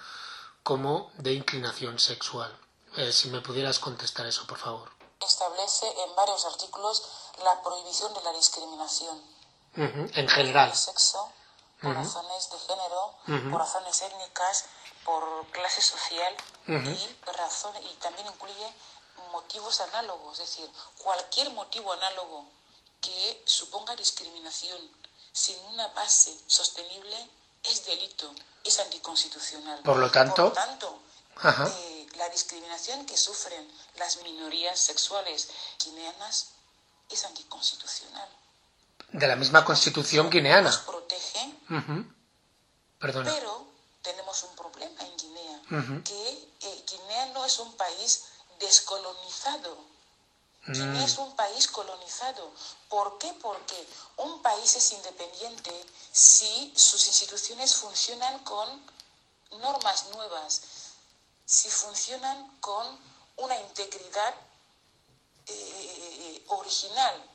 [0.62, 2.56] como de inclinación sexual?
[2.96, 4.90] Eh, si me pudieras contestar eso, por favor.
[5.20, 7.02] Establece en varios artículos
[7.42, 9.16] la prohibición de la discriminación.
[9.76, 10.68] Uh -huh, en general.
[10.68, 11.32] El sexo,
[11.80, 14.66] por razones de género, por razones étnicas,
[15.04, 16.36] por clase social
[16.66, 18.72] y, razón, y también incluye
[19.32, 22.46] motivos análogos, es decir, cualquier motivo análogo
[23.02, 24.80] que suponga discriminación
[25.32, 27.16] sin una base sostenible
[27.64, 28.32] es delito,
[28.64, 29.80] es anticonstitucional.
[29.82, 30.52] Por lo tanto,
[31.44, 35.48] eh, la discriminación que sufren las minorías sexuales
[35.84, 36.48] guineanas
[37.10, 38.28] es anticonstitucional.
[39.12, 40.70] De la misma constitución guineana.
[40.70, 41.54] Nos protege,
[42.98, 43.66] pero
[44.02, 48.24] tenemos un problema en Guinea, que eh, Guinea no es un país
[48.58, 49.91] descolonizado.
[50.66, 51.05] Guinea mm.
[51.05, 52.53] es un país colonizado.
[52.88, 53.33] ¿Por qué?
[53.42, 53.87] Porque
[54.18, 55.72] un país es independiente
[56.12, 58.68] si sus instituciones funcionan con
[59.59, 60.62] normas nuevas,
[61.44, 62.98] si funcionan con
[63.37, 64.35] una integridad
[65.46, 67.31] eh, original.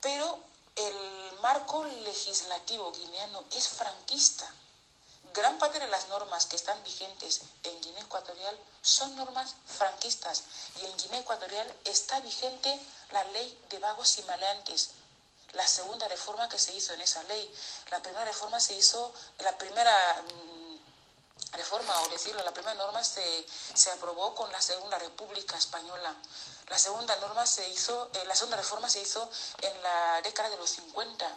[0.00, 0.38] Pero
[0.76, 4.50] el marco legislativo guineano es franquista.
[5.36, 10.44] Gran parte de las normas que están vigentes en Guinea Ecuatorial son normas franquistas
[10.80, 14.92] y en Guinea Ecuatorial está vigente la ley de vagos y maleantes,
[15.52, 17.54] la segunda reforma que se hizo en esa ley.
[17.90, 20.78] La primera reforma se hizo, la primera mm,
[21.52, 26.14] reforma, o decirlo, la primera norma se, se, aprobó con la Segunda República Española.
[26.68, 29.28] La segunda norma se hizo, eh, la segunda reforma se hizo
[29.60, 31.30] en la década de los 50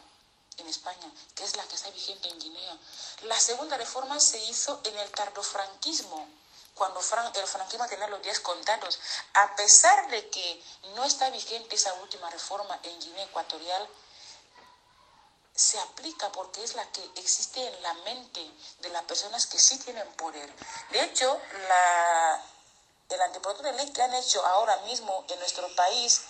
[0.59, 2.77] en España, que es la que está vigente en Guinea.
[3.23, 6.27] La segunda reforma se hizo en el tardofranquismo,
[6.75, 8.99] cuando el franquismo tenía los días contados.
[9.33, 10.63] A pesar de que
[10.95, 13.87] no está vigente esa última reforma en Guinea Ecuatorial,
[15.53, 19.77] se aplica porque es la que existe en la mente de las personas que sí
[19.79, 20.49] tienen poder.
[20.91, 22.45] De hecho, la,
[23.09, 26.21] el anteproyecto de ley que han hecho ahora mismo en nuestro país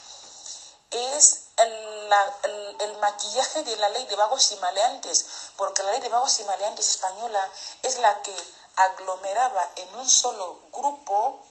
[0.92, 5.26] es el, maquillaje de la ley de vagos y maleantes,
[5.56, 7.50] porque la ley de vagos y maleantes española
[7.82, 8.36] es la que
[8.76, 11.42] aglomeraba en un solo grupo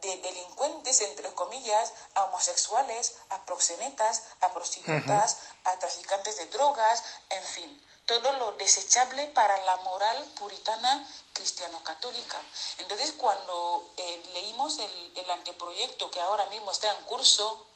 [0.00, 7.44] de delincuentes, entre comillas, a homosexuales, a proxenetas, a prostitutas, a traficantes de drogas, en
[7.44, 12.40] fin, todo lo desechable para la moral puritana cristiano-católica.
[12.78, 17.66] Entonces, cuando eh, leímos el, el anteproyecto que ahora mismo está en curso,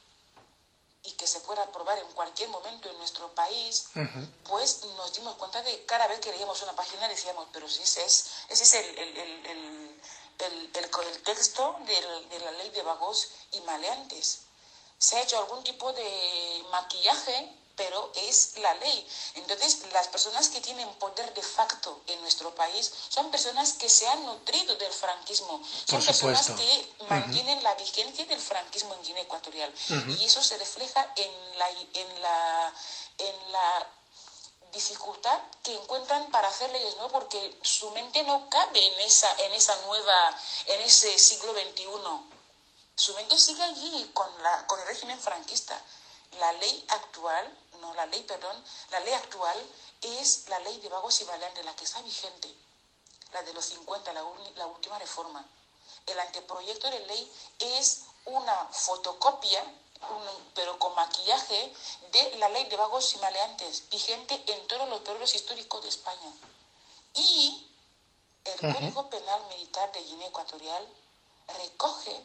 [1.05, 3.87] y que se pueda aprobar en cualquier momento en nuestro país,
[4.43, 8.03] pues nos dimos cuenta de cada vez que leíamos una página decíamos, pero si ese
[8.05, 9.99] es, ese es el, el, el,
[10.39, 14.39] el texto de la ley de vagos y maleantes.
[14.97, 19.07] Se ha hecho algún tipo de maquillaje pero es la ley.
[19.35, 24.07] Entonces, las personas que tienen poder de facto en nuestro país son personas que se
[24.07, 29.73] han nutrido del franquismo, son personas que mantienen la vigencia del franquismo en Guinea Ecuatorial.
[30.19, 32.73] Y eso se refleja en la, en la,
[33.17, 33.87] en la
[34.75, 37.07] dificultad que encuentran para hacer leyes, ¿no?
[37.09, 41.85] Porque su mente no cabe en esa, en esa nueva, en ese siglo XXI.
[42.95, 45.81] Su mente sigue allí con, la, con el régimen franquista.
[46.39, 49.57] La ley actual no, la ley, perdón, la ley actual
[50.01, 52.53] es la ley de vagos y valientes, la que está vigente,
[53.31, 54.23] la de los 50, la,
[54.55, 55.45] la última reforma.
[56.05, 59.63] El anteproyecto de ley es una fotocopia,
[60.53, 61.73] pero con maquillaje,
[62.11, 66.31] de la ley de vagos y maleantes, vigente en todos los periodos históricos de España.
[67.13, 67.71] Y
[68.43, 70.87] el Código Penal Militar de Guinea Ecuatorial
[71.59, 72.21] recoge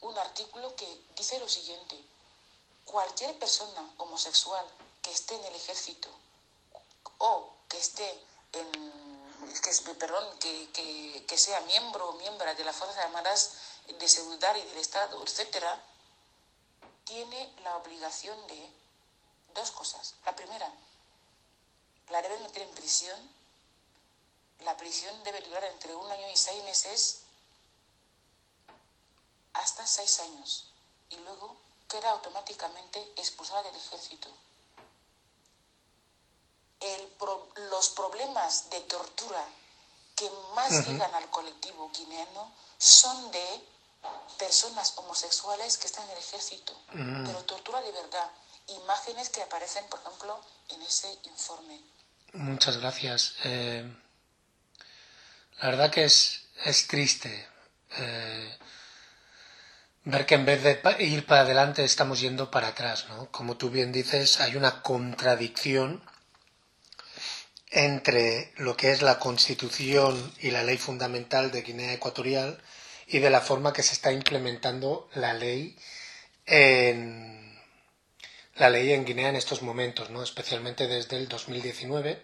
[0.00, 2.11] un artículo que dice lo siguiente
[2.84, 4.66] cualquier persona homosexual
[5.02, 6.08] que esté en el ejército
[7.18, 9.22] o que esté en,
[9.60, 13.52] que, perdón, que, que, sea miembro o miembro de las Fuerzas Armadas
[13.86, 15.82] de Seguridad y del Estado, etcétera,
[17.04, 18.70] tiene la obligación de
[19.54, 20.14] dos cosas.
[20.24, 20.72] La primera,
[22.10, 23.18] la deben meter en prisión.
[24.60, 27.22] La prisión debe durar entre un año y seis meses
[29.54, 30.68] hasta seis años.
[31.10, 31.56] Y luego
[31.92, 34.28] queda automáticamente expulsada del ejército.
[37.70, 39.44] los problemas de tortura
[40.16, 43.48] que más llegan al colectivo guineano son de
[44.38, 46.72] personas homosexuales que están en el ejército,
[47.26, 48.30] pero tortura de verdad.
[48.68, 50.40] Imágenes que aparecen, por ejemplo,
[50.70, 51.80] en ese informe.
[52.32, 53.34] Muchas gracias.
[53.44, 53.84] Eh,
[55.60, 57.48] la verdad que es, es triste.
[57.96, 58.58] Eh,
[60.04, 63.30] ver que en vez de ir para adelante estamos yendo para atrás, ¿no?
[63.30, 66.02] Como tú bien dices, hay una contradicción
[67.70, 72.60] entre lo que es la constitución y la ley fundamental de Guinea Ecuatorial
[73.06, 75.76] y de la forma que se está implementando la ley
[76.46, 77.32] en
[78.56, 80.22] la ley en Guinea en estos momentos, ¿no?
[80.22, 82.22] especialmente desde el 2019,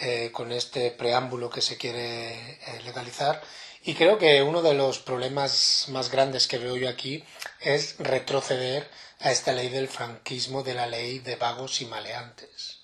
[0.00, 3.40] eh, con este preámbulo que se quiere eh, legalizar.
[3.86, 7.24] Y creo que uno de los problemas más grandes que veo yo aquí
[7.60, 12.80] es retroceder a esta ley del franquismo, de la ley de vagos y maleantes.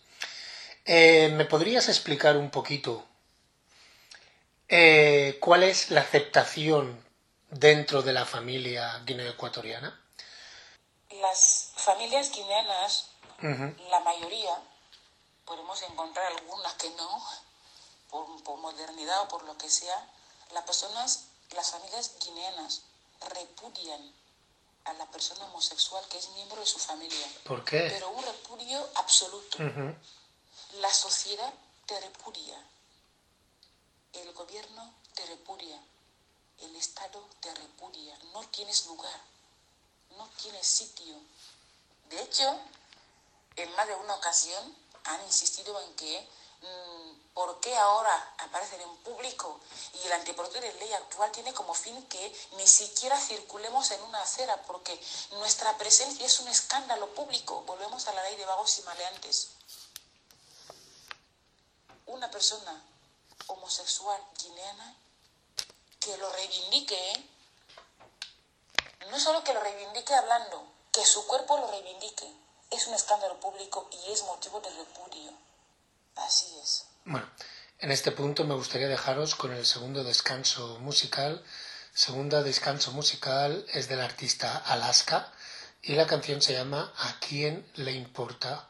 [0.84, 3.04] Eh, ¿Me podrías explicar un poquito
[4.68, 7.04] eh, cuál es la aceptación
[7.50, 10.00] dentro de la familia guineo-ecuatoriana?
[11.20, 14.54] Las familias guineanas, la mayoría,
[15.44, 17.24] podemos encontrar algunas que no,
[18.08, 20.08] por, por modernidad o por lo que sea,
[20.52, 21.24] las personas,
[21.54, 22.82] las familias guineanas
[23.28, 24.14] repudian
[24.84, 27.88] a la persona homosexual que es miembro de su familia, ¿Por qué?
[27.90, 29.58] pero un repudio absoluto.
[30.80, 31.52] La sociedad
[31.86, 32.58] te repudia,
[34.14, 35.80] el gobierno te repudia,
[36.58, 39.20] el Estado te repudia, no tienes lugar,
[40.16, 41.14] no tienes sitio.
[42.08, 42.58] De hecho,
[43.56, 46.28] en más de una ocasión han insistido en que
[47.34, 49.60] ¿por qué ahora aparecen en público
[49.94, 54.20] y el anteproyecto de ley actual tiene como fin que ni siquiera circulemos en una
[54.22, 55.00] acera porque
[55.32, 57.62] nuestra presencia es un escándalo público?
[57.62, 59.50] Volvemos a la ley de vagos y maleantes
[62.06, 62.82] una persona
[63.46, 64.96] homosexual guineana
[65.98, 67.30] que lo reivindique, ¿eh?
[69.10, 72.30] no solo que lo reivindique hablando, que su cuerpo lo reivindique,
[72.70, 75.32] es un escándalo público y es motivo de repudio.
[76.16, 76.86] Así es.
[77.04, 77.26] Bueno,
[77.78, 81.42] en este punto me gustaría dejaros con el segundo descanso musical.
[81.94, 85.32] Segundo descanso musical es del artista Alaska
[85.82, 88.68] y la canción se llama ¿A quién le importa?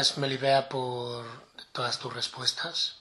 [0.00, 1.26] Gracias, Melibea, por
[1.72, 2.94] todas tus respuestas.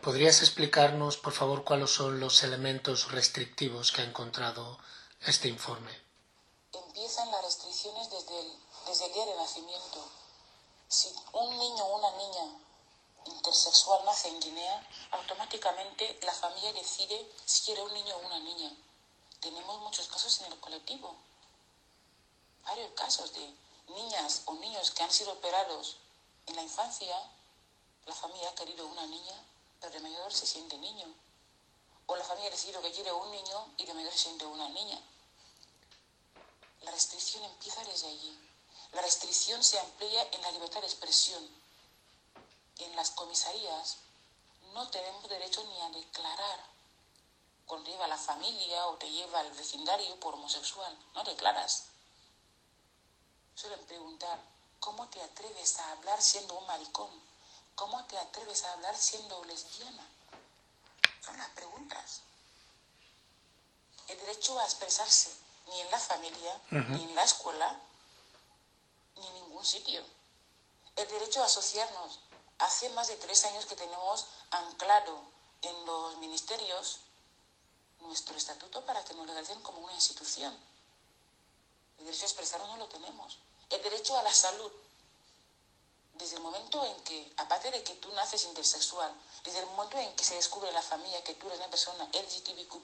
[0.00, 4.78] ¿Podrías explicarnos, por favor, cuáles son los elementos restrictivos que ha encontrado
[5.22, 5.90] este informe?
[6.72, 8.52] Empiezan las restricciones desde el,
[8.86, 10.08] desde el día de nacimiento.
[10.86, 12.56] Si un niño o una niña
[13.24, 18.70] intersexual nace en Guinea, automáticamente la familia decide si quiere un niño o una niña.
[19.40, 21.16] Tenemos muchos casos en el colectivo.
[22.62, 25.96] Varios casos de niñas o niños que han sido operados
[26.46, 27.16] en la infancia,
[28.06, 29.34] la familia ha querido una niña,
[29.80, 31.06] pero de mayor se siente niño.
[32.06, 34.68] O la familia ha decidido que quiere un niño y de mayor se siente una
[34.68, 35.00] niña.
[36.82, 38.38] La restricción empieza desde allí.
[38.92, 41.42] La restricción se amplía en la libertad de expresión.
[42.78, 43.96] En las comisarías
[44.72, 46.64] no tenemos derecho ni a declarar
[47.66, 50.96] cuando lleva la familia o te lleva al vecindario por homosexual.
[51.14, 51.86] No declaras.
[53.56, 54.38] Suelen preguntar,
[54.80, 57.08] ¿cómo te atreves a hablar siendo un maricón?
[57.74, 60.06] ¿Cómo te atreves a hablar siendo lesbiana?
[61.24, 62.20] Son las preguntas.
[64.08, 65.30] El derecho a expresarse
[65.68, 67.80] ni en la familia, ni en la escuela,
[69.16, 70.04] ni en ningún sitio.
[70.94, 72.20] El derecho a asociarnos.
[72.58, 75.18] Hace más de tres años que tenemos anclado
[75.62, 77.00] en los ministerios
[78.00, 80.54] nuestro estatuto para que nos legalicen como una institución.
[81.98, 83.38] El derecho a expresarnos no lo tenemos.
[83.70, 84.72] El derecho a la salud.
[86.14, 89.12] Desde el momento en que, aparte de que tú naces intersexual,
[89.44, 92.80] desde el momento en que se descubre la familia que tú eres una persona LGTBQ+,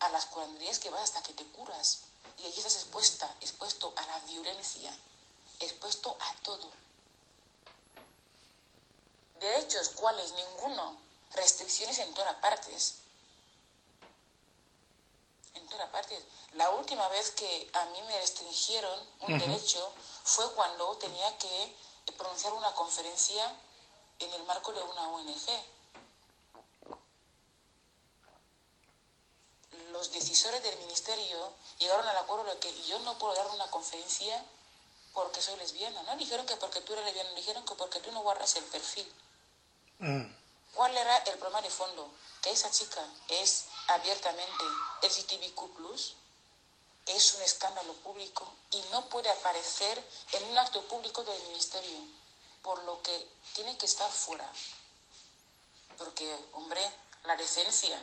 [0.00, 2.00] a las curanderías que vas hasta que te curas.
[2.38, 4.94] Y allí estás expuesta, expuesto a la violencia,
[5.60, 6.70] expuesto a todo.
[9.40, 10.32] Derechos, ¿cuáles?
[10.32, 10.96] Ninguno.
[11.32, 12.94] Restricciones en todas partes.
[15.56, 16.22] En todas partes.
[16.52, 19.92] La última vez que a mí me restringieron un derecho
[20.22, 21.76] fue cuando tenía que
[22.16, 23.54] pronunciar una conferencia
[24.18, 25.48] en el marco de una ONG.
[29.92, 34.44] Los decisores del ministerio llegaron al acuerdo de que yo no puedo dar una conferencia
[35.14, 36.02] porque soy lesbiana.
[36.02, 39.10] No dijeron que porque tú eres lesbiana, dijeron que porque tú no guardas el perfil.
[39.98, 40.24] Mm,
[40.74, 42.10] ¿Cuál era el problema de fondo?
[42.42, 44.64] Que esa chica es abiertamente
[45.02, 45.60] LGTBQ+,
[47.06, 51.98] es un escándalo público y no puede aparecer en un acto público del ministerio,
[52.62, 54.50] por lo que tiene que estar fuera.
[55.96, 56.80] Porque, hombre,
[57.24, 58.02] la decencia.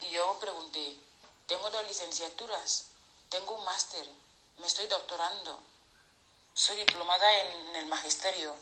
[0.00, 0.96] Y yo pregunté,
[1.46, 2.86] tengo dos licenciaturas,
[3.30, 4.06] tengo un máster,
[4.58, 5.60] me estoy doctorando,
[6.54, 8.54] soy diplomada en el magisterio,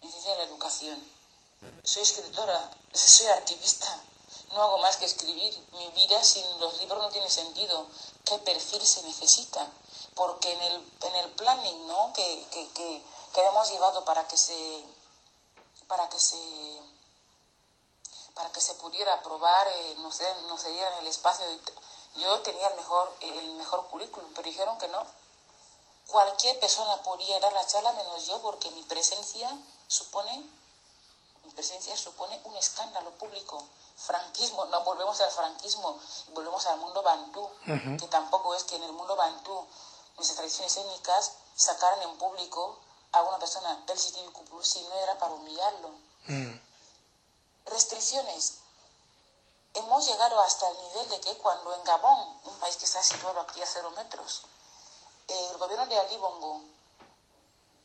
[0.00, 1.15] en ciencia de la educación,
[1.84, 4.02] soy escritora, soy activista,
[4.52, 5.54] no hago más que escribir.
[5.72, 7.86] Mi vida sin los libros no tiene sentido.
[8.24, 9.68] ¿Qué perfil se necesita?
[10.14, 12.12] Porque en el, en el planning ¿no?
[12.14, 13.02] que, que, que,
[13.34, 14.84] que hemos llevado para que se
[15.86, 16.36] para que se
[18.34, 21.46] para que se pudiera aprobar, eh, nos, nos dieran el espacio.
[22.16, 25.06] Yo tenía el mejor, el mejor currículum, pero dijeron que no.
[26.08, 29.50] Cualquier persona podía dar la charla menos yo porque mi presencia
[29.88, 30.44] supone
[31.56, 33.64] presencia supone un escándalo público.
[33.96, 35.98] Franquismo, no volvemos al franquismo,
[36.34, 37.48] volvemos al mundo bantú,
[37.98, 39.66] que tampoco es que en el mundo bantú
[40.16, 42.78] nuestras tradiciones étnicas sacaran en público
[43.12, 45.90] a una persona del LGTBQ+, si no era para humillarlo.
[46.26, 46.60] mm,
[47.64, 48.58] Restricciones.
[49.74, 53.40] Hemos llegado hasta el nivel de que cuando en Gabón, un país que está situado
[53.40, 54.42] aquí a cero metros,
[55.28, 56.60] el gobierno de Ali Bongo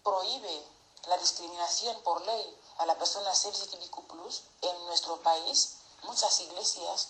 [0.04, 0.64] prohíbe
[1.08, 4.02] la discriminación por ley a las personas LGTBQ+,
[4.64, 7.10] en nuestro país, muchas iglesias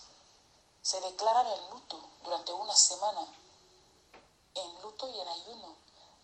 [0.82, 3.22] se declaran en luto durante una semana,
[4.54, 5.76] en luto y en ayuno,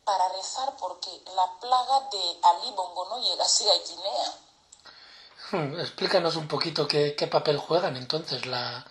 [0.03, 4.39] para rezar porque la plaga de Ali Bongo no llegase a Guinea.
[5.51, 5.79] mm.
[5.79, 8.85] Explícanos un poquito qué, qué papel juegan entonces la,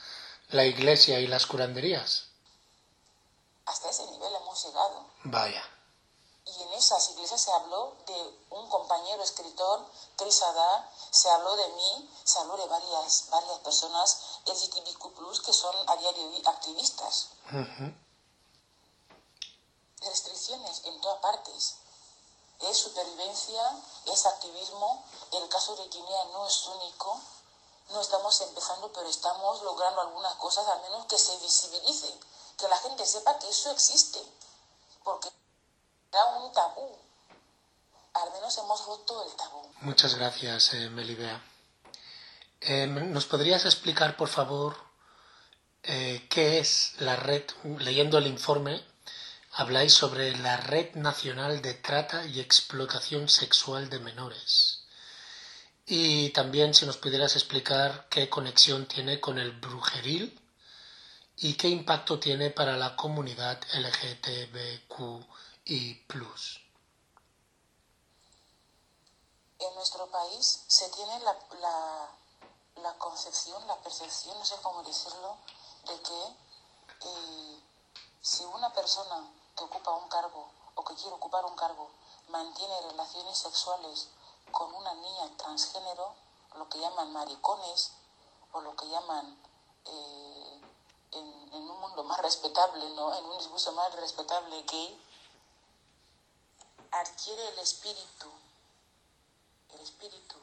[0.48, 2.28] la iglesia y las curanderías.
[3.66, 5.04] Hasta ese nivel hemos llegado.
[5.24, 5.75] Vaya.
[6.46, 9.84] Y en esas iglesias se habló de un compañero escritor,
[10.16, 15.74] Chris Adá, se habló de mí, se habló de varias, varias personas LGTBQ+, que son
[15.88, 17.30] a día de hoy activistas.
[20.00, 21.76] Restricciones en todas partes.
[22.60, 25.04] Es supervivencia, es activismo.
[25.32, 27.20] El caso de Guinea no es único.
[27.90, 32.18] No estamos empezando, pero estamos logrando algunas cosas, al menos que se visibilice,
[32.56, 34.24] que la gente sepa que eso existe.
[35.04, 35.30] Porque
[36.24, 36.96] un tabú.
[38.14, 39.62] Al menos hemos roto el tabú.
[39.80, 41.42] Muchas gracias, eh, Melibea.
[42.60, 44.76] Eh, ¿Nos podrías explicar, por favor,
[45.82, 47.44] eh, qué es la red?
[47.78, 48.82] Leyendo el informe,
[49.52, 54.84] habláis sobre la Red Nacional de Trata y Explotación Sexual de Menores.
[55.86, 60.40] Y también si nos pudieras explicar qué conexión tiene con el brujeril
[61.36, 63.60] y qué impacto tiene para la comunidad
[65.66, 66.62] LGTBQI.
[69.58, 72.08] En nuestro país se tiene la, la,
[72.82, 75.36] la concepción, la percepción, no sé cómo decirlo,
[75.86, 76.36] de que
[77.08, 77.60] eh,
[78.20, 81.90] si una persona que ocupa un cargo o que quiere ocupar un cargo
[82.28, 84.08] mantiene relaciones sexuales
[84.52, 86.14] con una niña transgénero,
[86.54, 87.90] lo que llaman maricones
[88.52, 89.36] o lo que llaman
[89.86, 90.60] eh,
[91.12, 93.14] en, en, un mundo más respetable, ¿no?
[93.14, 95.05] en un discurso más respetable gay,
[96.92, 98.30] adquiere el espíritu,
[99.74, 100.36] el espíritu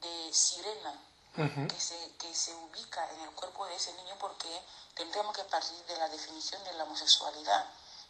[0.00, 0.92] de sirena
[1.36, 1.68] uh -huh.
[1.68, 4.48] que, se, que se ubica en el cuerpo de ese niño porque
[4.94, 7.64] tendríamos que partir de la definición de la homosexualidad,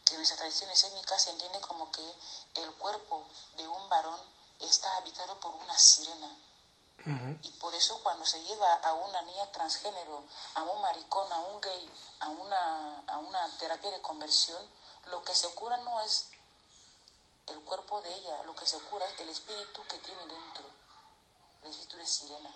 [0.05, 2.14] que en nuestras tradiciones étnicas se entiende como que
[2.55, 4.21] el cuerpo de un varón
[4.61, 6.31] está habitado por una sirena.
[7.07, 7.39] Uh -huh.
[7.43, 11.61] Y por eso cuando se lleva a una niña transgénero, a un maricón, a un
[11.61, 11.91] gay,
[12.21, 14.62] a una, a una terapia de conversión,
[15.07, 16.29] lo que se cura no es
[17.51, 20.64] el cuerpo de ella, lo que se cura es el espíritu que tiene dentro,
[21.62, 22.51] el espíritu de sirena.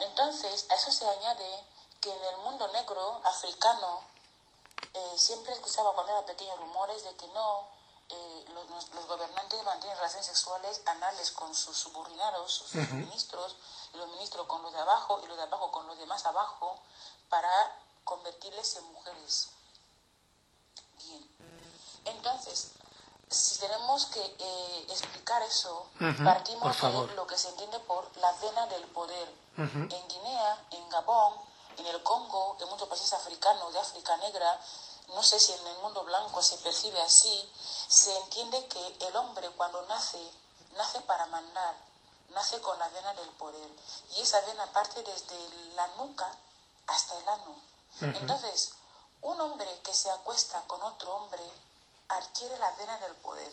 [0.00, 1.64] Entonces, a eso se añade
[2.00, 4.02] que en el mundo negro, africano,
[4.94, 7.68] eh, siempre escuchaba cuando era pequeño rumores de que no,
[8.08, 12.92] eh, los, los, gobernantes mantienen relaciones sexuales anales con sus subordinados, sus uh -huh.
[12.92, 13.56] ministros,
[13.92, 16.24] y los ministros con los de abajo y los de abajo con los de más
[16.26, 16.78] abajo,
[17.28, 17.50] para
[18.04, 19.50] convertirles en mujeres.
[20.98, 21.36] Bien.
[22.04, 22.72] Entonces,
[23.30, 26.24] si tenemos que eh, explicar eso, uh -huh.
[26.24, 29.28] partimos de lo que se entiende por la vena del poder.
[29.56, 29.92] Uh -huh.
[29.92, 31.34] En Guinea, en Gabón,
[31.76, 34.60] en el Congo, en muchos países africanos, de África Negra,
[35.08, 37.50] no sé si en el mundo blanco se percibe así,
[37.88, 40.20] se entiende que el hombre cuando nace,
[40.76, 41.74] nace para mandar,
[42.30, 43.70] nace con la vena del poder.
[44.16, 45.38] Y esa vena parte desde
[45.74, 46.30] la nuca
[46.86, 47.50] hasta el ano.
[48.00, 48.16] Uh -huh.
[48.20, 48.72] Entonces,
[49.22, 51.42] un hombre que se acuesta con otro hombre
[52.08, 53.52] adquiere la vena del poder.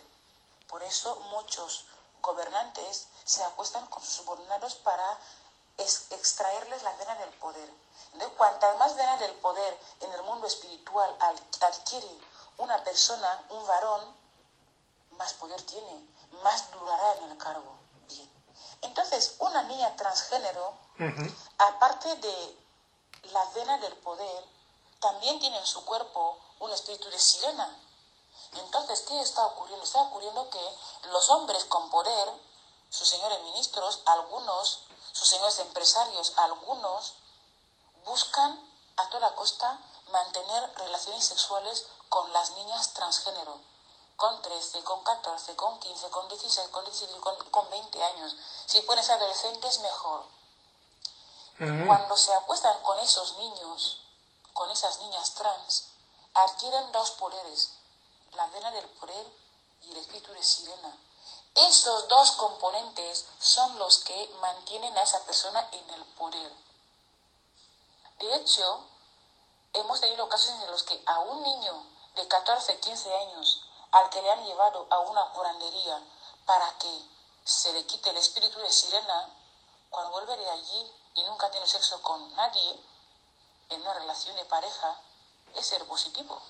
[0.67, 1.85] Por eso muchos
[2.21, 5.19] gobernantes se acuestan con sus subordinados para
[5.77, 7.69] extraerles la vena del poder.
[8.13, 12.19] Entonces, cuantas más venas del poder en el mundo espiritual adquiere
[12.57, 14.15] una persona, un varón,
[15.11, 16.07] más poder tiene,
[16.43, 17.75] más durará en el cargo.
[18.07, 18.29] Bien.
[18.81, 21.35] Entonces, una niña transgénero, uh -huh.
[21.57, 22.57] aparte de
[23.23, 24.45] la vena del poder,
[24.99, 27.67] también tiene en su cuerpo un espíritu de sirena.
[28.57, 29.83] Entonces, ¿qué está ocurriendo?
[29.83, 30.77] Está ocurriendo que
[31.09, 32.33] los hombres con poder,
[32.89, 34.81] sus señores ministros, algunos,
[35.11, 37.13] sus señores empresarios, algunos,
[38.05, 38.59] buscan
[38.97, 39.79] a toda costa
[40.11, 43.59] mantener relaciones sexuales con las niñas transgénero,
[44.15, 48.35] con 13, con 14, con 15, con 16, con 17, con, con 20 años.
[48.65, 50.21] Si pueden ser adolescentes, mejor.
[51.59, 51.87] Uh -huh.
[51.87, 54.01] Cuando se acuestan con esos niños,
[54.53, 55.85] con esas niñas trans,
[56.33, 57.71] adquieren dos poderes,
[58.33, 59.25] la vena del poder
[59.83, 60.97] y el espíritu de sirena.
[61.55, 66.51] Esos dos componentes son los que mantienen a esa persona en el poder.
[68.19, 68.85] De hecho,
[69.73, 71.83] hemos tenido casos en los que a un niño
[72.15, 76.01] de 14, 15 años, al que le han llevado a una curandería
[76.45, 77.05] para que
[77.43, 79.29] se le quite el espíritu de sirena,
[79.89, 82.79] cuando vuelve de allí y nunca tiene sexo con nadie,
[83.69, 84.99] en una relación de pareja,
[85.55, 86.41] es ser positivo.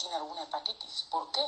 [0.00, 1.04] Tiene alguna hepatitis.
[1.10, 1.44] ¿Por qué?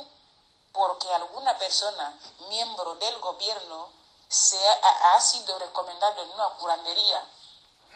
[0.71, 2.15] Porque alguna persona,
[2.49, 3.89] miembro del gobierno,
[4.29, 7.27] se ha, ha sido recomendado en una curandería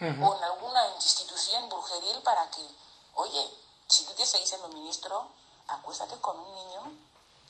[0.01, 0.27] uh -huh.
[0.27, 2.67] o en alguna institución brujeril para que,
[3.15, 3.53] oye,
[3.87, 5.27] si tú quieres seguir siendo ministro,
[5.67, 6.81] acuéstate con un niño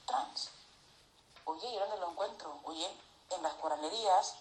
[0.05, 0.49] trans.
[1.45, 2.60] Oye, ¿y dónde lo encuentro?
[2.66, 2.89] Oye,
[3.30, 4.34] en las curanderías,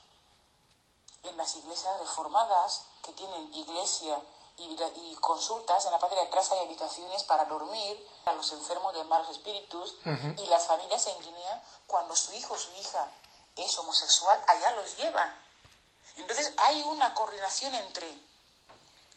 [1.22, 4.20] en las iglesias reformadas que tienen iglesia
[4.58, 4.76] y,
[5.10, 9.04] y consultas, en la parte de atrás hay habitaciones para dormir a los enfermos de
[9.04, 10.42] malos espíritus uh -huh.
[10.42, 13.10] y las familias en Guinea, cuando su hijo o su hija
[13.56, 15.46] es homosexual, allá los llevan
[16.16, 18.10] entonces hay una coordinación entre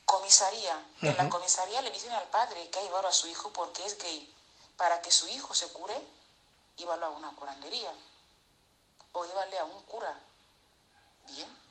[0.06, 0.76] comisaría.
[0.76, 1.10] Uh -huh.
[1.10, 3.98] En la comisaría le dicen al padre que ha llevado a su hijo porque es
[3.98, 4.34] gay.
[4.78, 5.96] Para que su hijo se cure,
[6.78, 7.92] llévalo a una curandería.
[9.14, 10.20] O llévale a un cura.
[11.28, 11.69] Bien.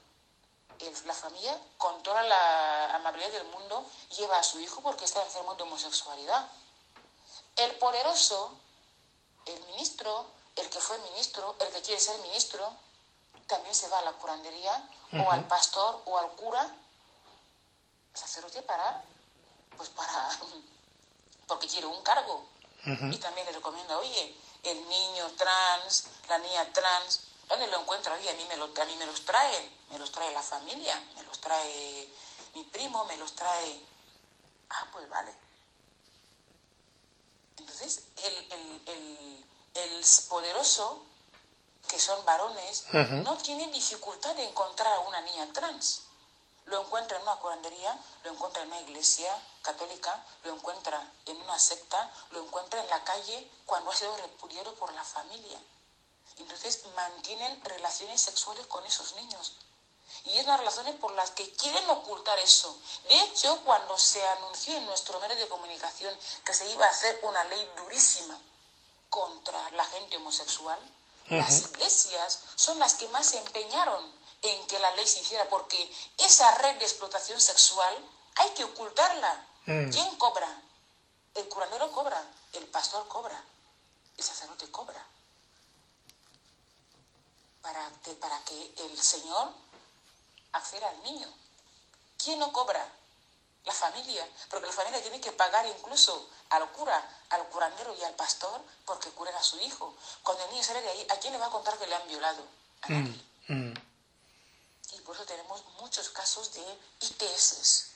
[1.04, 3.84] La familia, con toda la amabilidad del mundo,
[4.16, 6.48] lleva a su hijo porque está enfermo de homosexualidad.
[7.56, 8.52] El poderoso,
[9.46, 12.72] el ministro, el que fue ministro, el que quiere ser ministro,
[13.48, 16.70] también se va a la curandería o al pastor o al cura,
[18.14, 19.02] sacerdote para,
[19.76, 20.30] pues para,
[21.48, 22.46] porque quiere un cargo.
[22.84, 28.14] Y también le recomiendo, oye, el niño trans, la niña trans, ¿dónde lo encuentra?
[28.14, 30.98] Oye, a mí me, lo, a mí me los trae, me los trae la familia,
[31.16, 32.08] me los trae
[32.54, 33.80] mi primo, me los trae...
[34.70, 35.34] Ah, pues vale.
[37.56, 41.02] Entonces, el, el, el, el poderoso,
[41.88, 42.84] que son varones,
[43.24, 46.02] no tiene dificultad de encontrar a una niña trans.
[46.66, 49.32] Lo encuentra en una curandería, lo encuentra en una iglesia
[49.62, 54.74] católica, lo encuentra en una secta, lo encuentra en la calle cuando ha sido repudiado
[54.74, 55.58] por la familia.
[56.38, 59.56] Entonces mantienen relaciones sexuales con esos niños.
[60.24, 62.76] Y es una relaciones por las que quieren ocultar eso.
[63.08, 67.20] De hecho, cuando se anunció en nuestro medio de comunicación que se iba a hacer
[67.22, 68.38] una ley durísima
[69.08, 70.78] contra la gente homosexual,
[71.28, 75.92] las iglesias son las que más se empeñaron en que la ley se hiciera, porque
[76.16, 77.94] esa red de explotación sexual
[78.36, 79.46] hay que ocultarla.
[79.66, 79.90] Mm.
[79.90, 80.62] ¿Quién cobra?
[81.34, 82.22] El curandero cobra,
[82.54, 83.44] el pastor cobra,
[84.16, 85.04] el sacerdote cobra.
[87.62, 89.52] Para que, para que el Señor
[90.52, 91.28] acceda al niño.
[92.16, 92.86] ¿Quién no cobra?
[93.64, 98.14] La familia, porque la familia tiene que pagar incluso al cura, al curandero y al
[98.14, 99.94] pastor porque curen a su hijo.
[100.22, 102.08] Cuando el niño sale de ahí, ¿a quién le va a contar que le han
[102.08, 102.44] violado?
[102.82, 103.24] A nadie.
[103.48, 103.74] Mm.
[104.92, 107.90] Y por eso tenemos muchos casos de ITS,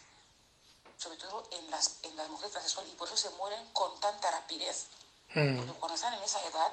[0.98, 4.30] sobre todo en las, en las mujeres transexuales, y por eso se mueren con tanta
[4.30, 4.88] rapidez.
[5.34, 5.56] Mm.
[5.56, 6.72] Porque cuando están en esa edad,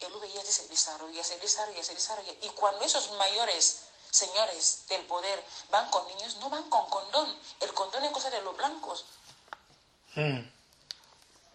[0.00, 2.32] el VIH se desarrolla, se desarrolla, se desarrolla.
[2.42, 3.80] Y cuando esos mayores
[4.10, 7.36] señores del poder van con niños, no van con condón.
[7.60, 9.04] El condón es cosa de los blancos.
[10.14, 10.40] Mm.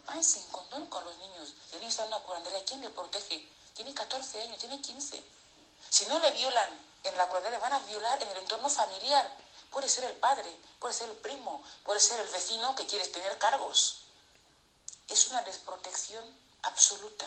[0.05, 1.53] Van sin condón con los niños.
[1.71, 2.65] El niño está en una curandería.
[2.65, 3.47] ¿Quién le protege?
[3.75, 5.23] Tiene 14 años, tiene 15.
[5.89, 6.69] Si no le violan
[7.03, 9.37] en la curandería, le van a violar en el entorno familiar.
[9.71, 13.37] Puede ser el padre, puede ser el primo, puede ser el vecino que quiere tener
[13.37, 14.01] cargos.
[15.07, 16.25] Es una desprotección
[16.63, 17.25] absoluta.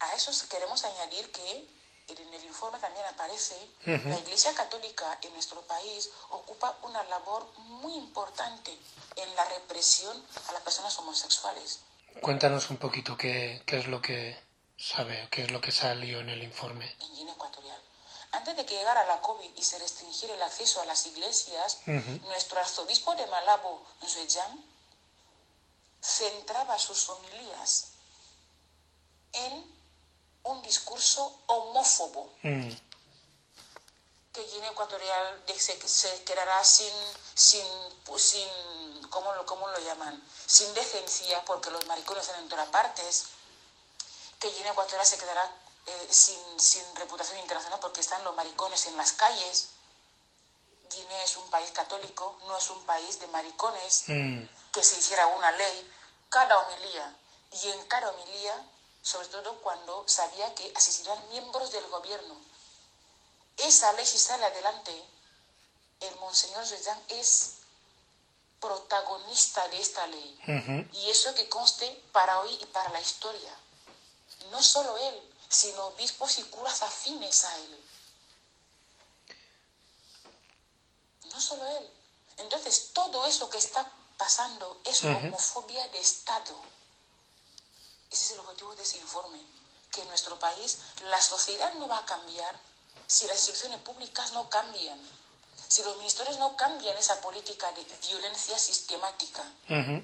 [0.00, 1.68] A eso queremos añadir que
[2.08, 7.94] en el informe también aparece, la Iglesia Católica en nuestro país ocupa una labor muy
[7.94, 8.76] importante
[9.16, 11.80] en la represión a las personas homosexuales.
[12.20, 14.38] Cuéntanos un poquito qué, qué es lo que
[14.76, 16.94] sabe, qué es lo que salió en el informe.
[17.00, 17.80] en Guinea Ecuatorial.
[18.32, 22.60] Antes de que llegara la COVID y se restringiera el acceso a las iglesias, nuestro
[22.60, 24.64] arzobispo de Malabo, Nzuejan,
[26.02, 27.92] centraba sus homilías
[29.32, 29.75] en
[30.46, 32.70] un discurso homófobo Mm.
[34.32, 36.92] que Guinea Ecuatorial de- se, se quedará sin,
[37.34, 37.66] sin,
[38.18, 38.48] sin
[39.08, 40.22] ¿cómo lo, cómo lo llaman?
[40.46, 43.24] Sin decencia porque los maricones están en todas partes,
[44.38, 45.50] que Guinea Ecuatorial se quedará
[45.86, 49.68] eh, sin, sin reputación internacional porque están los maricones en las calles.
[50.90, 54.44] Guinea es un país católico, no es un país de maricones Mm.
[54.72, 55.92] que se hiciera una ley,
[56.28, 57.16] cada homilía,
[57.52, 58.54] y en cada homilía,
[59.06, 62.34] sobre todo cuando sabía que asistirán miembros del gobierno.
[63.56, 64.92] Esa ley, si sale adelante,
[66.00, 67.52] el Monseñor Zedán es
[68.60, 70.88] protagonista de esta ley.
[70.92, 73.56] Y eso que conste para hoy y para la historia.
[74.50, 77.84] No solo él, sino obispos y curas afines a él.
[81.32, 81.90] No solo él.
[82.38, 83.88] Entonces, todo eso que está
[84.18, 86.75] pasando es homofobia de Estado.
[88.16, 89.38] Ese es el objetivo de ese informe.
[89.92, 92.58] Que en nuestro país la sociedad no va a cambiar
[93.06, 94.98] si las instituciones públicas no cambian.
[95.68, 100.02] Si los ministerios no cambian esa política de violencia sistemática Ujú.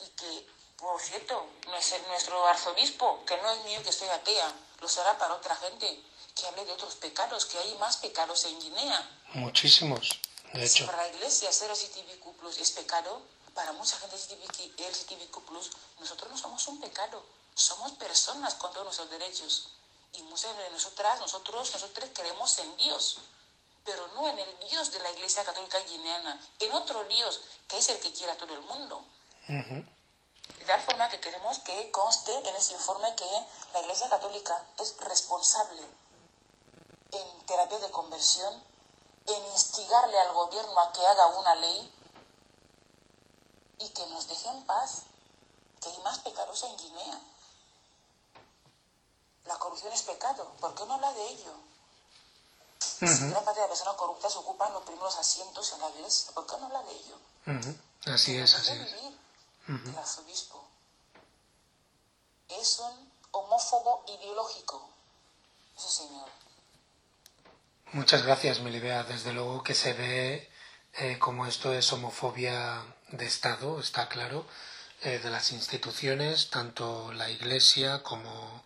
[0.00, 0.46] y que,
[0.76, 5.54] por cierto, nuestro, arzobispo, que no es mío, que soy atea, lo será para otra
[5.56, 6.02] gente,
[6.34, 9.20] que hable de otros pecados, que hay más pecados en Guinea.
[9.34, 10.18] Muchísimos,
[10.54, 10.86] de Si hecho.
[10.86, 13.22] para la iglesia ser LGTBQ es pecado,
[13.60, 15.36] para mucha gente LGTBQ,
[15.98, 17.22] nosotros no somos un pecado,
[17.54, 19.68] somos personas con todos nuestros derechos.
[20.14, 23.18] Y muchas de nosotras, nosotros, nosotros creemos en Dios,
[23.84, 27.90] pero no en el Dios de la iglesia católica guineana, en otro Dios, que es
[27.90, 29.04] el que quiere a todo el mundo.
[29.46, 29.84] Ujú.
[30.58, 34.96] De tal forma que queremos que conste en ese informe que la Iglesia Católica es
[35.00, 35.82] responsable
[37.12, 38.54] en terapia de conversión,
[39.26, 41.99] en instigarle al gobierno a que haga una ley
[43.80, 45.02] y que nos deje en paz,
[45.80, 47.20] que hay más pecados en Guinea.
[49.46, 51.54] La corrupción es pecado, ¿por qué no habla de ello?
[52.78, 56.46] Si gran parte de las personas corruptas ocupan los primeros asientos en la iglesia, ¿por
[56.46, 57.18] qué no habla de ello?
[57.46, 58.12] Ujú.
[58.12, 58.92] Así es, así es.
[58.92, 59.18] vivir
[59.68, 60.64] el arzobispo.
[62.48, 64.88] es un homófobo ideológico.
[65.76, 66.28] Eso señor.
[67.92, 69.04] Muchas gracias, Melibea.
[69.04, 70.50] Desde luego que se ve
[70.94, 74.46] eh, como esto es homofobia de Estado, está claro,
[75.02, 78.64] eh, de las instituciones, tanto la Iglesia como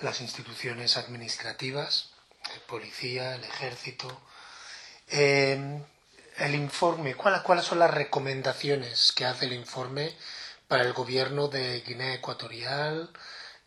[0.00, 2.10] las instituciones administrativas,
[2.54, 4.20] el policía, el ejército.
[5.08, 5.82] Eh,
[6.38, 10.16] el informe, ¿cuáles son las recomendaciones que hace el informe
[10.68, 13.10] para el gobierno de Guinea Ecuatorial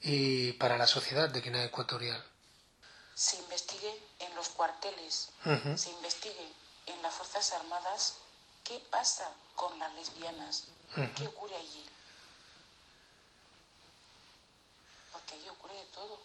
[0.02, 2.24] y para la sociedad de Guinea Ecuatorial?
[3.14, 5.30] Se investigue en los cuarteles,
[5.76, 6.54] se investigue
[6.88, 8.16] en las Fuerzas Armadas
[8.64, 10.66] qué pasa con las lesbianas,
[11.16, 11.86] qué ocurre allí.
[15.12, 16.20] Porque allí ocurre de todo.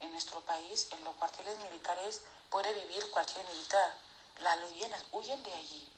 [0.00, 3.94] En nuestro país, en los cuarteles militares, puede vivir cualquier militar.
[4.40, 5.88] Las lesbianas huyen de allí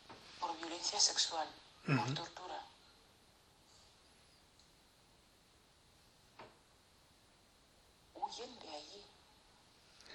[0.41, 1.49] por violencia sexual,
[1.84, 2.62] por tortura.
[8.14, 9.05] Huyen de allí.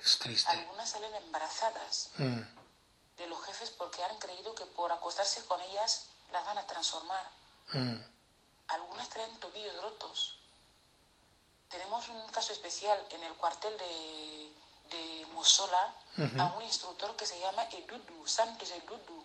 [0.03, 0.51] Es triste.
[0.51, 2.41] Algunas salen embarazadas Mm,
[3.17, 7.25] de los jefes porque han creído que por acostarse con ellas las van a transformar.
[7.73, 7.95] mm,
[8.67, 10.36] Algunas traen tobillos rotos.
[11.69, 14.51] Tenemos un caso especial en el cuartel de,
[14.89, 15.95] de Mosola
[16.39, 19.23] a un instructor que se llama Edudu, Santos Edudu,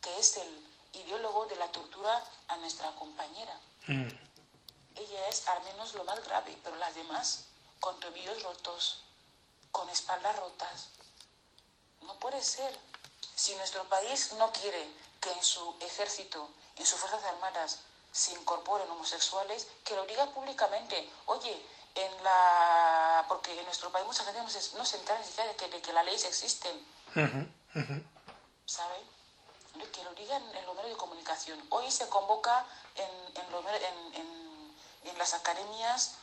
[0.00, 3.58] que es el ideólogo de la tortura a nuestra compañera.
[3.88, 4.08] mm.
[4.94, 7.46] Ella es al menos lo más grave, pero las demás
[7.80, 9.02] con tobillos rotos,
[9.70, 10.88] con espaldas rotas.
[12.02, 12.78] No puede ser.
[13.34, 14.86] Si nuestro país no quiere
[15.22, 17.78] que en su ejército, en sus fuerzas armadas,
[18.12, 21.08] se incorporen homosexuales, que lo diga públicamente.
[21.26, 21.64] Oye,
[21.94, 23.24] en la...
[23.28, 25.68] porque en nuestro país mucha gente no se, no se entera ni siquiera de que,
[25.68, 26.86] de que las leyes existen.
[28.66, 28.96] ¿sabe?
[29.92, 31.64] Que lo digan en los medios de comunicación.
[31.70, 32.64] Hoy se convoca
[32.96, 36.14] en, en, los en- en- las academias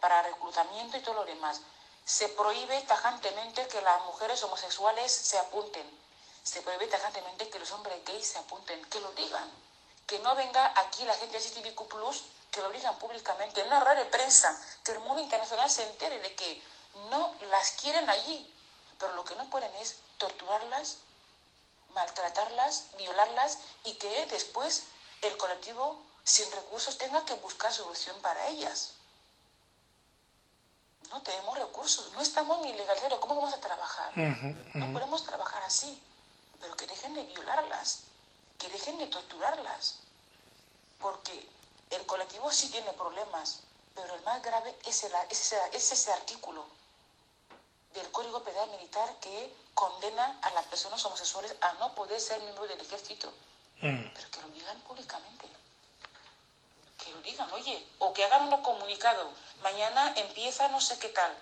[0.00, 1.60] para reclutamiento y todo lo demás.
[2.04, 5.84] Se prohíbe tajantemente que las mujeres homosexuales se apunten.
[6.46, 8.84] Se prohíbe tajantemente que los hombres gays se apunten.
[8.84, 9.50] Que lo digan.
[10.06, 11.38] Que no venga aquí la gente
[11.88, 12.22] Plus,
[12.52, 16.20] que lo digan públicamente en una rueda de prensa, que el mundo internacional se entere
[16.20, 16.62] de que
[17.10, 18.54] no las quieren allí.
[18.96, 20.98] Pero lo que no pueden es torturarlas,
[21.94, 24.84] maltratarlas, violarlas y que después
[25.22, 28.92] el colectivo sin recursos tenga que buscar solución para ellas.
[31.10, 34.16] No tenemos recursos, no estamos ni legalizados, ¿cómo vamos a trabajar?
[34.16, 36.02] No podemos trabajar así,
[36.60, 38.00] pero que dejen de violarlas,
[38.58, 39.98] que dejen de torturarlas,
[41.00, 41.48] porque
[41.90, 43.60] el colectivo sí tiene problemas,
[43.94, 46.66] pero el más grave es, el- es ese, es ese artículo
[47.94, 52.68] del Código Penal Militar que condena a las personas homosexuales a no poder ser miembros
[52.68, 53.32] del ejército.
[53.80, 54.08] Mm.
[54.14, 55.46] Pero que lo digan públicamente.
[56.98, 59.30] Que lo digan, oye, o que hagan un comunicado.
[59.62, 61.34] Mañana empieza no sé qué tal.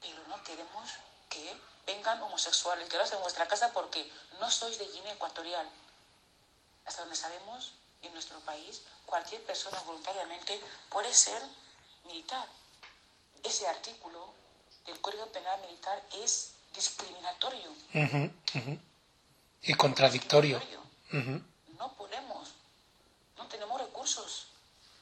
[0.00, 0.88] Pero no queremos
[1.28, 4.00] que vengan homosexuales, quedaos en vuestra casa porque
[4.40, 5.66] no sois de Guinea Ecuatorial.
[6.84, 7.72] Hasta donde sabemos,
[8.02, 10.60] en nuestro país, cualquier persona voluntariamente
[10.90, 11.42] puede ser
[12.04, 12.46] militar.
[13.42, 14.20] Ese artículo
[14.84, 17.70] del Código Penal Militar es discriminatorio.
[19.62, 20.60] Y contradictorio.
[21.78, 22.50] No podemos,
[23.38, 24.48] no tenemos recursos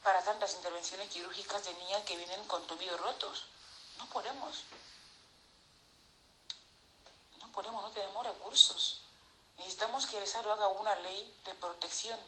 [0.05, 3.47] para tantas intervenciones quirúrgicas de niñas que vienen con tobillos rotos.
[3.99, 4.63] No podemos.
[7.57, 9.01] No podemos, no tenemos recursos.
[9.57, 12.19] Necesitamos que el Estado haga una ley de protección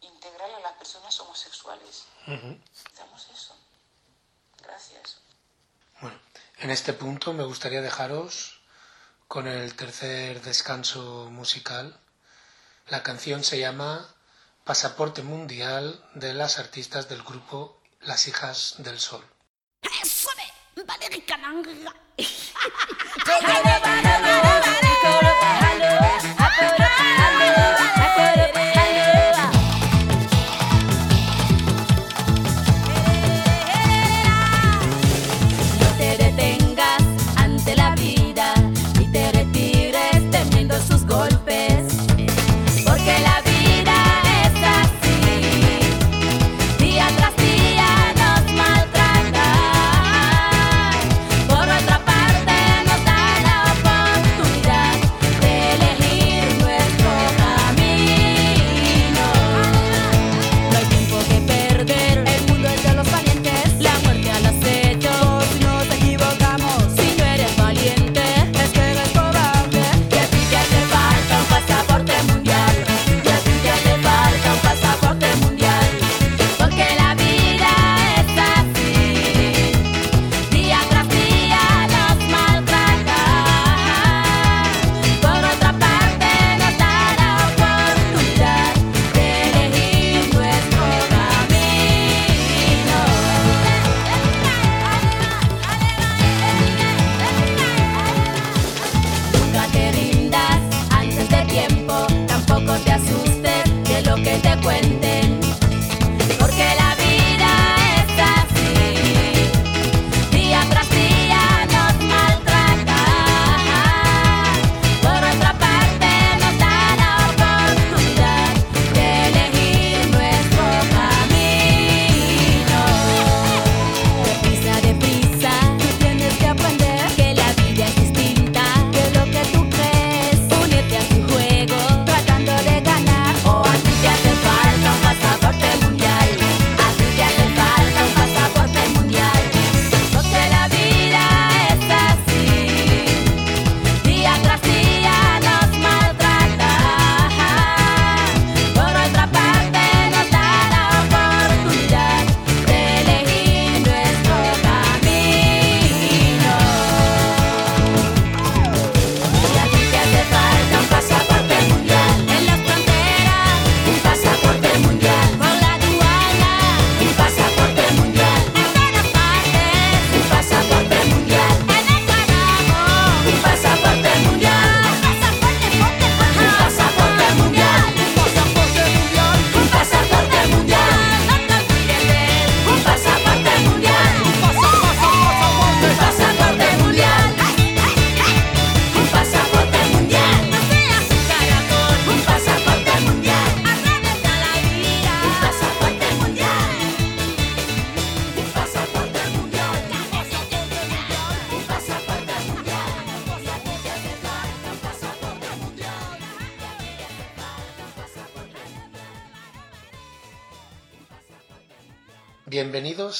[0.00, 2.06] integral a las personas homosexuales.
[2.26, 3.54] Necesitamos eso.
[4.60, 5.18] Gracias.
[6.00, 6.18] Bueno,
[6.58, 8.60] en este punto me gustaría dejaros
[9.28, 12.00] con el tercer descanso musical.
[12.88, 14.12] La canción se llama
[14.64, 19.24] Pasaporte Mundial de las artistas del grupo Las Hijas del Sol.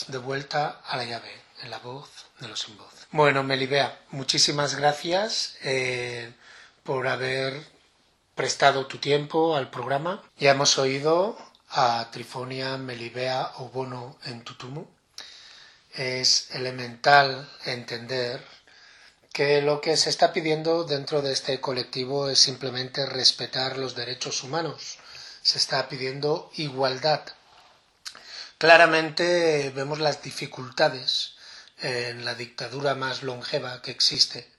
[0.09, 1.33] De vuelta a la llave,
[1.63, 2.93] en la voz de los sin voz.
[3.13, 6.33] Bueno, Melibea, muchísimas gracias eh,
[6.83, 7.63] por haber
[8.35, 10.23] prestado tu tiempo al programa.
[10.39, 11.39] Ya hemos oído
[11.71, 14.87] a Trifonia Melibea Obono en Tutumu.
[15.95, 18.45] Es elemental entender
[19.33, 24.43] que lo que se está pidiendo dentro de este colectivo es simplemente respetar los derechos
[24.43, 24.99] humanos.
[25.43, 27.23] Se está pidiendo igualdad.
[28.59, 31.35] Claramente vemos las dificultades
[31.79, 34.51] en la dictadura más longeva que existe,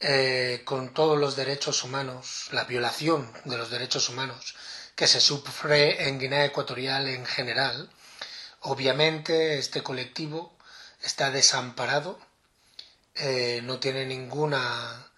[0.00, 4.54] eh, con todos los derechos humanos, la violación de los derechos humanos
[4.94, 7.90] que se sufre en Guinea Ecuatorial en general.
[8.60, 10.56] Obviamente este colectivo
[11.02, 12.18] está desamparado
[13.16, 15.12] eh, no tiene ninguna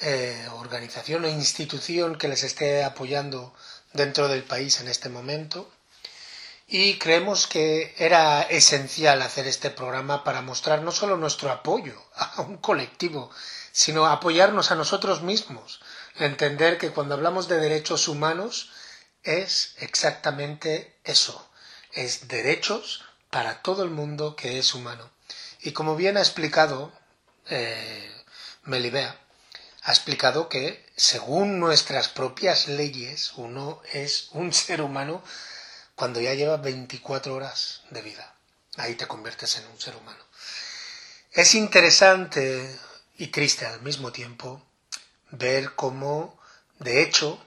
[0.00, 3.54] eh, organización o institución que les esté apoyando
[3.92, 5.70] dentro del país en este momento.
[6.68, 12.40] Y creemos que era esencial hacer este programa para mostrar no solo nuestro apoyo a
[12.42, 13.30] un colectivo,
[13.70, 15.80] sino apoyarnos a nosotros mismos,
[16.16, 18.70] entender que cuando hablamos de derechos humanos
[19.22, 21.48] es exactamente eso,
[21.92, 25.10] es derechos para todo el mundo que es humano.
[25.60, 26.92] Y como bien ha explicado
[27.48, 28.10] eh,
[28.64, 29.20] Melibea,
[29.82, 35.22] ha explicado que según nuestras propias leyes uno es un ser humano
[35.96, 38.34] cuando ya lleva 24 horas de vida.
[38.76, 40.22] Ahí te conviertes en un ser humano.
[41.32, 42.78] Es interesante
[43.16, 44.62] y triste al mismo tiempo
[45.30, 46.38] ver cómo,
[46.78, 47.42] de hecho,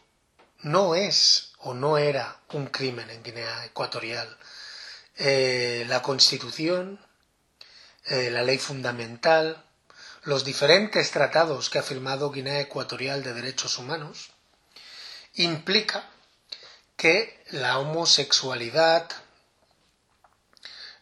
[0.61, 4.37] no es o no era un crimen en Guinea Ecuatorial.
[5.17, 6.99] Eh, la Constitución,
[8.05, 9.63] eh, la ley fundamental,
[10.23, 14.31] los diferentes tratados que ha firmado Guinea Ecuatorial de Derechos Humanos,
[15.35, 16.09] implica
[16.99, 19.09] que la homosexualidad,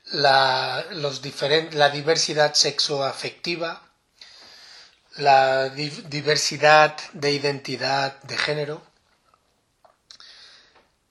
[0.05, 1.21] la, los
[1.73, 3.81] la diversidad sexoafectiva,
[5.15, 8.81] la diversidad de identidad de género,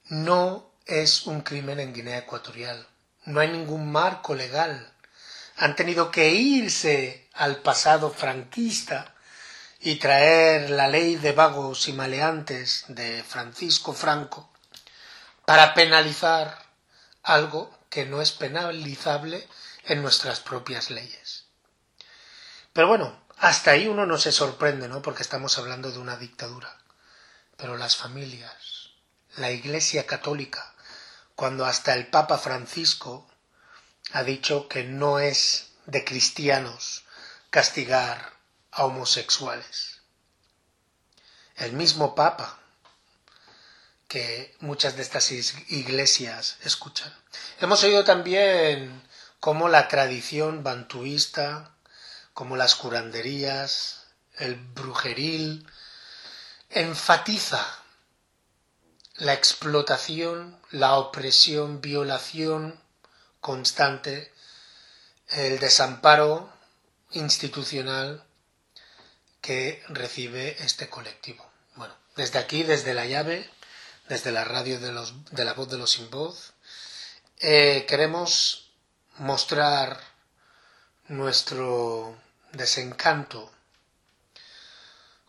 [0.05, 2.87] no es un crimen en Guinea Ecuatorial.
[3.25, 4.93] No hay ningún marco legal
[5.57, 9.15] han tenido que irse al pasado franquista
[9.79, 14.51] y traer la ley de vagos y maleantes de Francisco Franco
[15.47, 16.61] para penalizar
[17.23, 19.47] algo que no es penalizable
[19.85, 21.45] en nuestras propias leyes.
[22.73, 25.01] Pero bueno, hasta ahí uno no se sorprende, ¿no?
[25.01, 26.77] Porque estamos hablando de una dictadura.
[27.55, 28.89] Pero las familias,
[29.37, 30.73] la Iglesia Católica,
[31.37, 33.25] cuando hasta el Papa Francisco
[34.11, 37.05] ha dicho que no es de cristianos
[37.51, 38.33] castigar
[38.71, 40.01] a homosexuales.
[41.55, 42.56] El mismo Papa
[44.07, 47.13] que muchas de estas iglesias escuchan.
[47.59, 49.01] Hemos oído también
[49.39, 51.75] cómo la tradición bantuista,
[52.33, 54.05] como las curanderías,
[54.37, 55.67] el brujeril,
[56.69, 57.65] enfatiza
[59.15, 62.79] la explotación, la opresión, violación
[63.41, 64.31] constante
[65.29, 66.51] el desamparo
[67.11, 68.23] institucional
[69.41, 71.45] que recibe este colectivo.
[71.75, 73.49] Bueno, desde aquí, desde la llave,
[74.09, 76.53] desde la radio de, los, de la voz de los sin voz,
[77.39, 78.71] eh, queremos
[79.17, 79.99] mostrar
[81.07, 82.17] nuestro
[82.53, 83.51] desencanto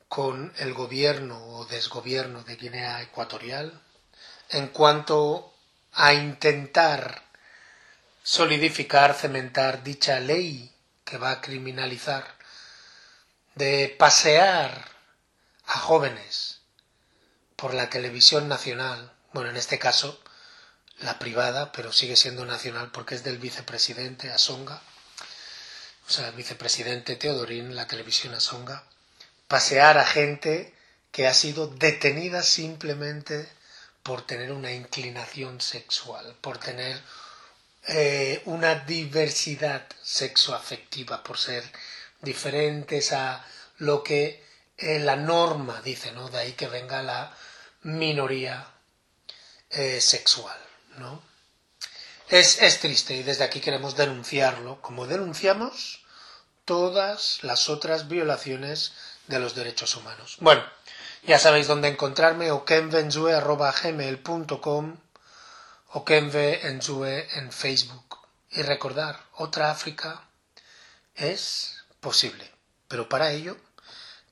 [0.08, 3.80] con el gobierno o desgobierno de Guinea Ecuatorial
[4.50, 5.54] en cuanto
[5.92, 7.22] a intentar
[8.22, 10.72] solidificar, cementar dicha ley
[11.04, 12.26] que va a criminalizar
[13.54, 14.88] de pasear
[15.66, 16.57] a jóvenes
[17.58, 20.22] por la televisión nacional, bueno, en este caso
[21.00, 24.80] la privada, pero sigue siendo nacional porque es del vicepresidente Asonga,
[26.06, 28.84] o sea, el vicepresidente Teodorín, la televisión Asonga,
[29.48, 30.72] pasear a gente
[31.10, 33.48] que ha sido detenida simplemente
[34.04, 37.02] por tener una inclinación sexual, por tener
[37.88, 41.64] eh, una diversidad sexoafectiva por ser
[42.22, 43.44] diferentes a
[43.78, 44.44] lo que
[44.76, 46.28] eh, la norma dice, ¿no?
[46.28, 47.36] De ahí que venga la
[47.82, 48.66] minoría
[49.70, 50.58] eh, sexual,
[50.96, 51.22] ¿no?
[52.28, 56.04] Es, es triste y desde aquí queremos denunciarlo, como denunciamos
[56.64, 58.92] todas las otras violaciones
[59.26, 60.36] de los derechos humanos.
[60.40, 60.62] Bueno,
[61.22, 63.00] ya sabéis dónde encontrarme, o Kenve
[66.68, 68.18] Enzue en Facebook.
[68.50, 70.28] Y recordar, otra África
[71.14, 72.50] es posible,
[72.88, 73.56] pero para ello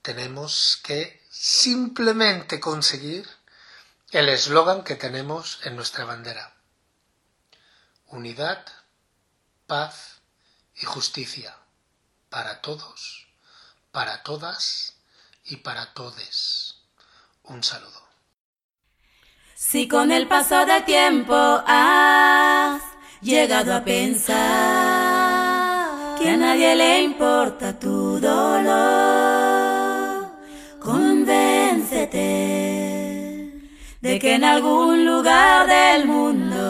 [0.03, 3.28] tenemos que simplemente conseguir
[4.12, 6.54] el eslogan que tenemos en nuestra bandera.
[8.07, 8.64] Unidad
[9.66, 10.20] paz
[10.76, 11.57] y justicia
[12.28, 13.26] para todos,
[13.90, 14.94] para todas
[15.44, 16.76] y para todes.
[17.42, 18.07] Un saludo.
[19.54, 22.80] Si con el paso del tiempo has
[23.20, 24.36] llegado a pensar
[26.18, 29.57] que a nadie le importa tu dolor,
[30.78, 32.86] convéncete
[34.07, 36.62] de que en algún lugar del mundo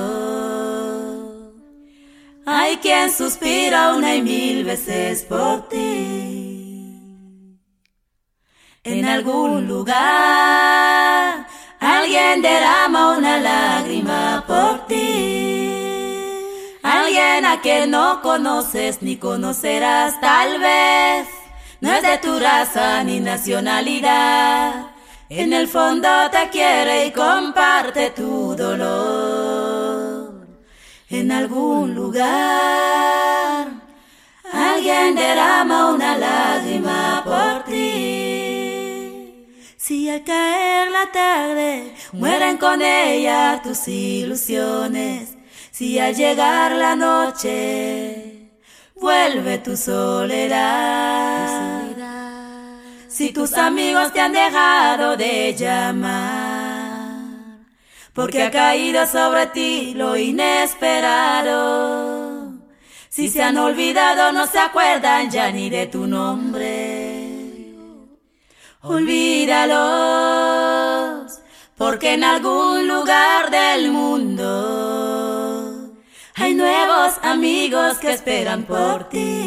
[2.47, 7.59] hay quien suspira una y mil veces por ti.
[8.84, 11.47] En algún lugar
[11.78, 15.68] alguien derrama una lágrima por ti.
[16.82, 21.28] Alguien a quien no conoces ni conocerás tal vez.
[21.82, 24.95] No es de tu raza ni nacionalidad.
[25.29, 30.47] En el fondo te quiere y comparte tu dolor.
[31.09, 33.66] En algún lugar
[34.53, 39.45] alguien derrama una lágrima por ti.
[39.76, 45.37] Si al caer la tarde mueren con ella tus ilusiones,
[45.72, 48.53] si al llegar la noche
[48.95, 51.75] vuelve tu soledad,
[53.17, 57.22] si tus amigos te han dejado de llamar,
[58.13, 61.63] porque ha caído sobre ti lo inesperado,
[63.09, 67.72] si se han olvidado no se acuerdan ya ni de tu nombre.
[68.83, 69.72] Olvídalos,
[71.75, 74.45] porque en algún lugar del mundo
[76.34, 79.46] hay nuevos amigos que esperan por ti.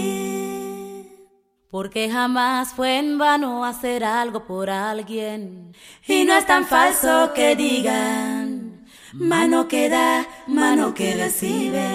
[1.72, 5.76] Porque jamás fue en vano hacer algo por alguien.
[6.08, 11.86] Y no es tan falso que digan, mano que da, mano que recibe.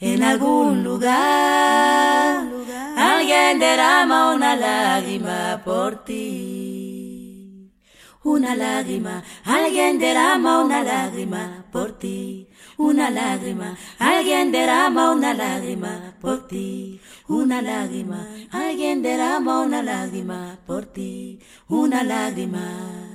[0.00, 2.46] En algún lugar,
[2.96, 7.70] alguien derrama una lágrima por ti.
[8.22, 12.48] Una lágrima, alguien derrama una lágrima por ti.
[12.76, 17.00] Una lágrima, alguien derrama una lágrima por ti.
[17.28, 21.38] Una lágrima, alguien derrama una lágrima por ti.
[21.68, 23.13] Una lágrima.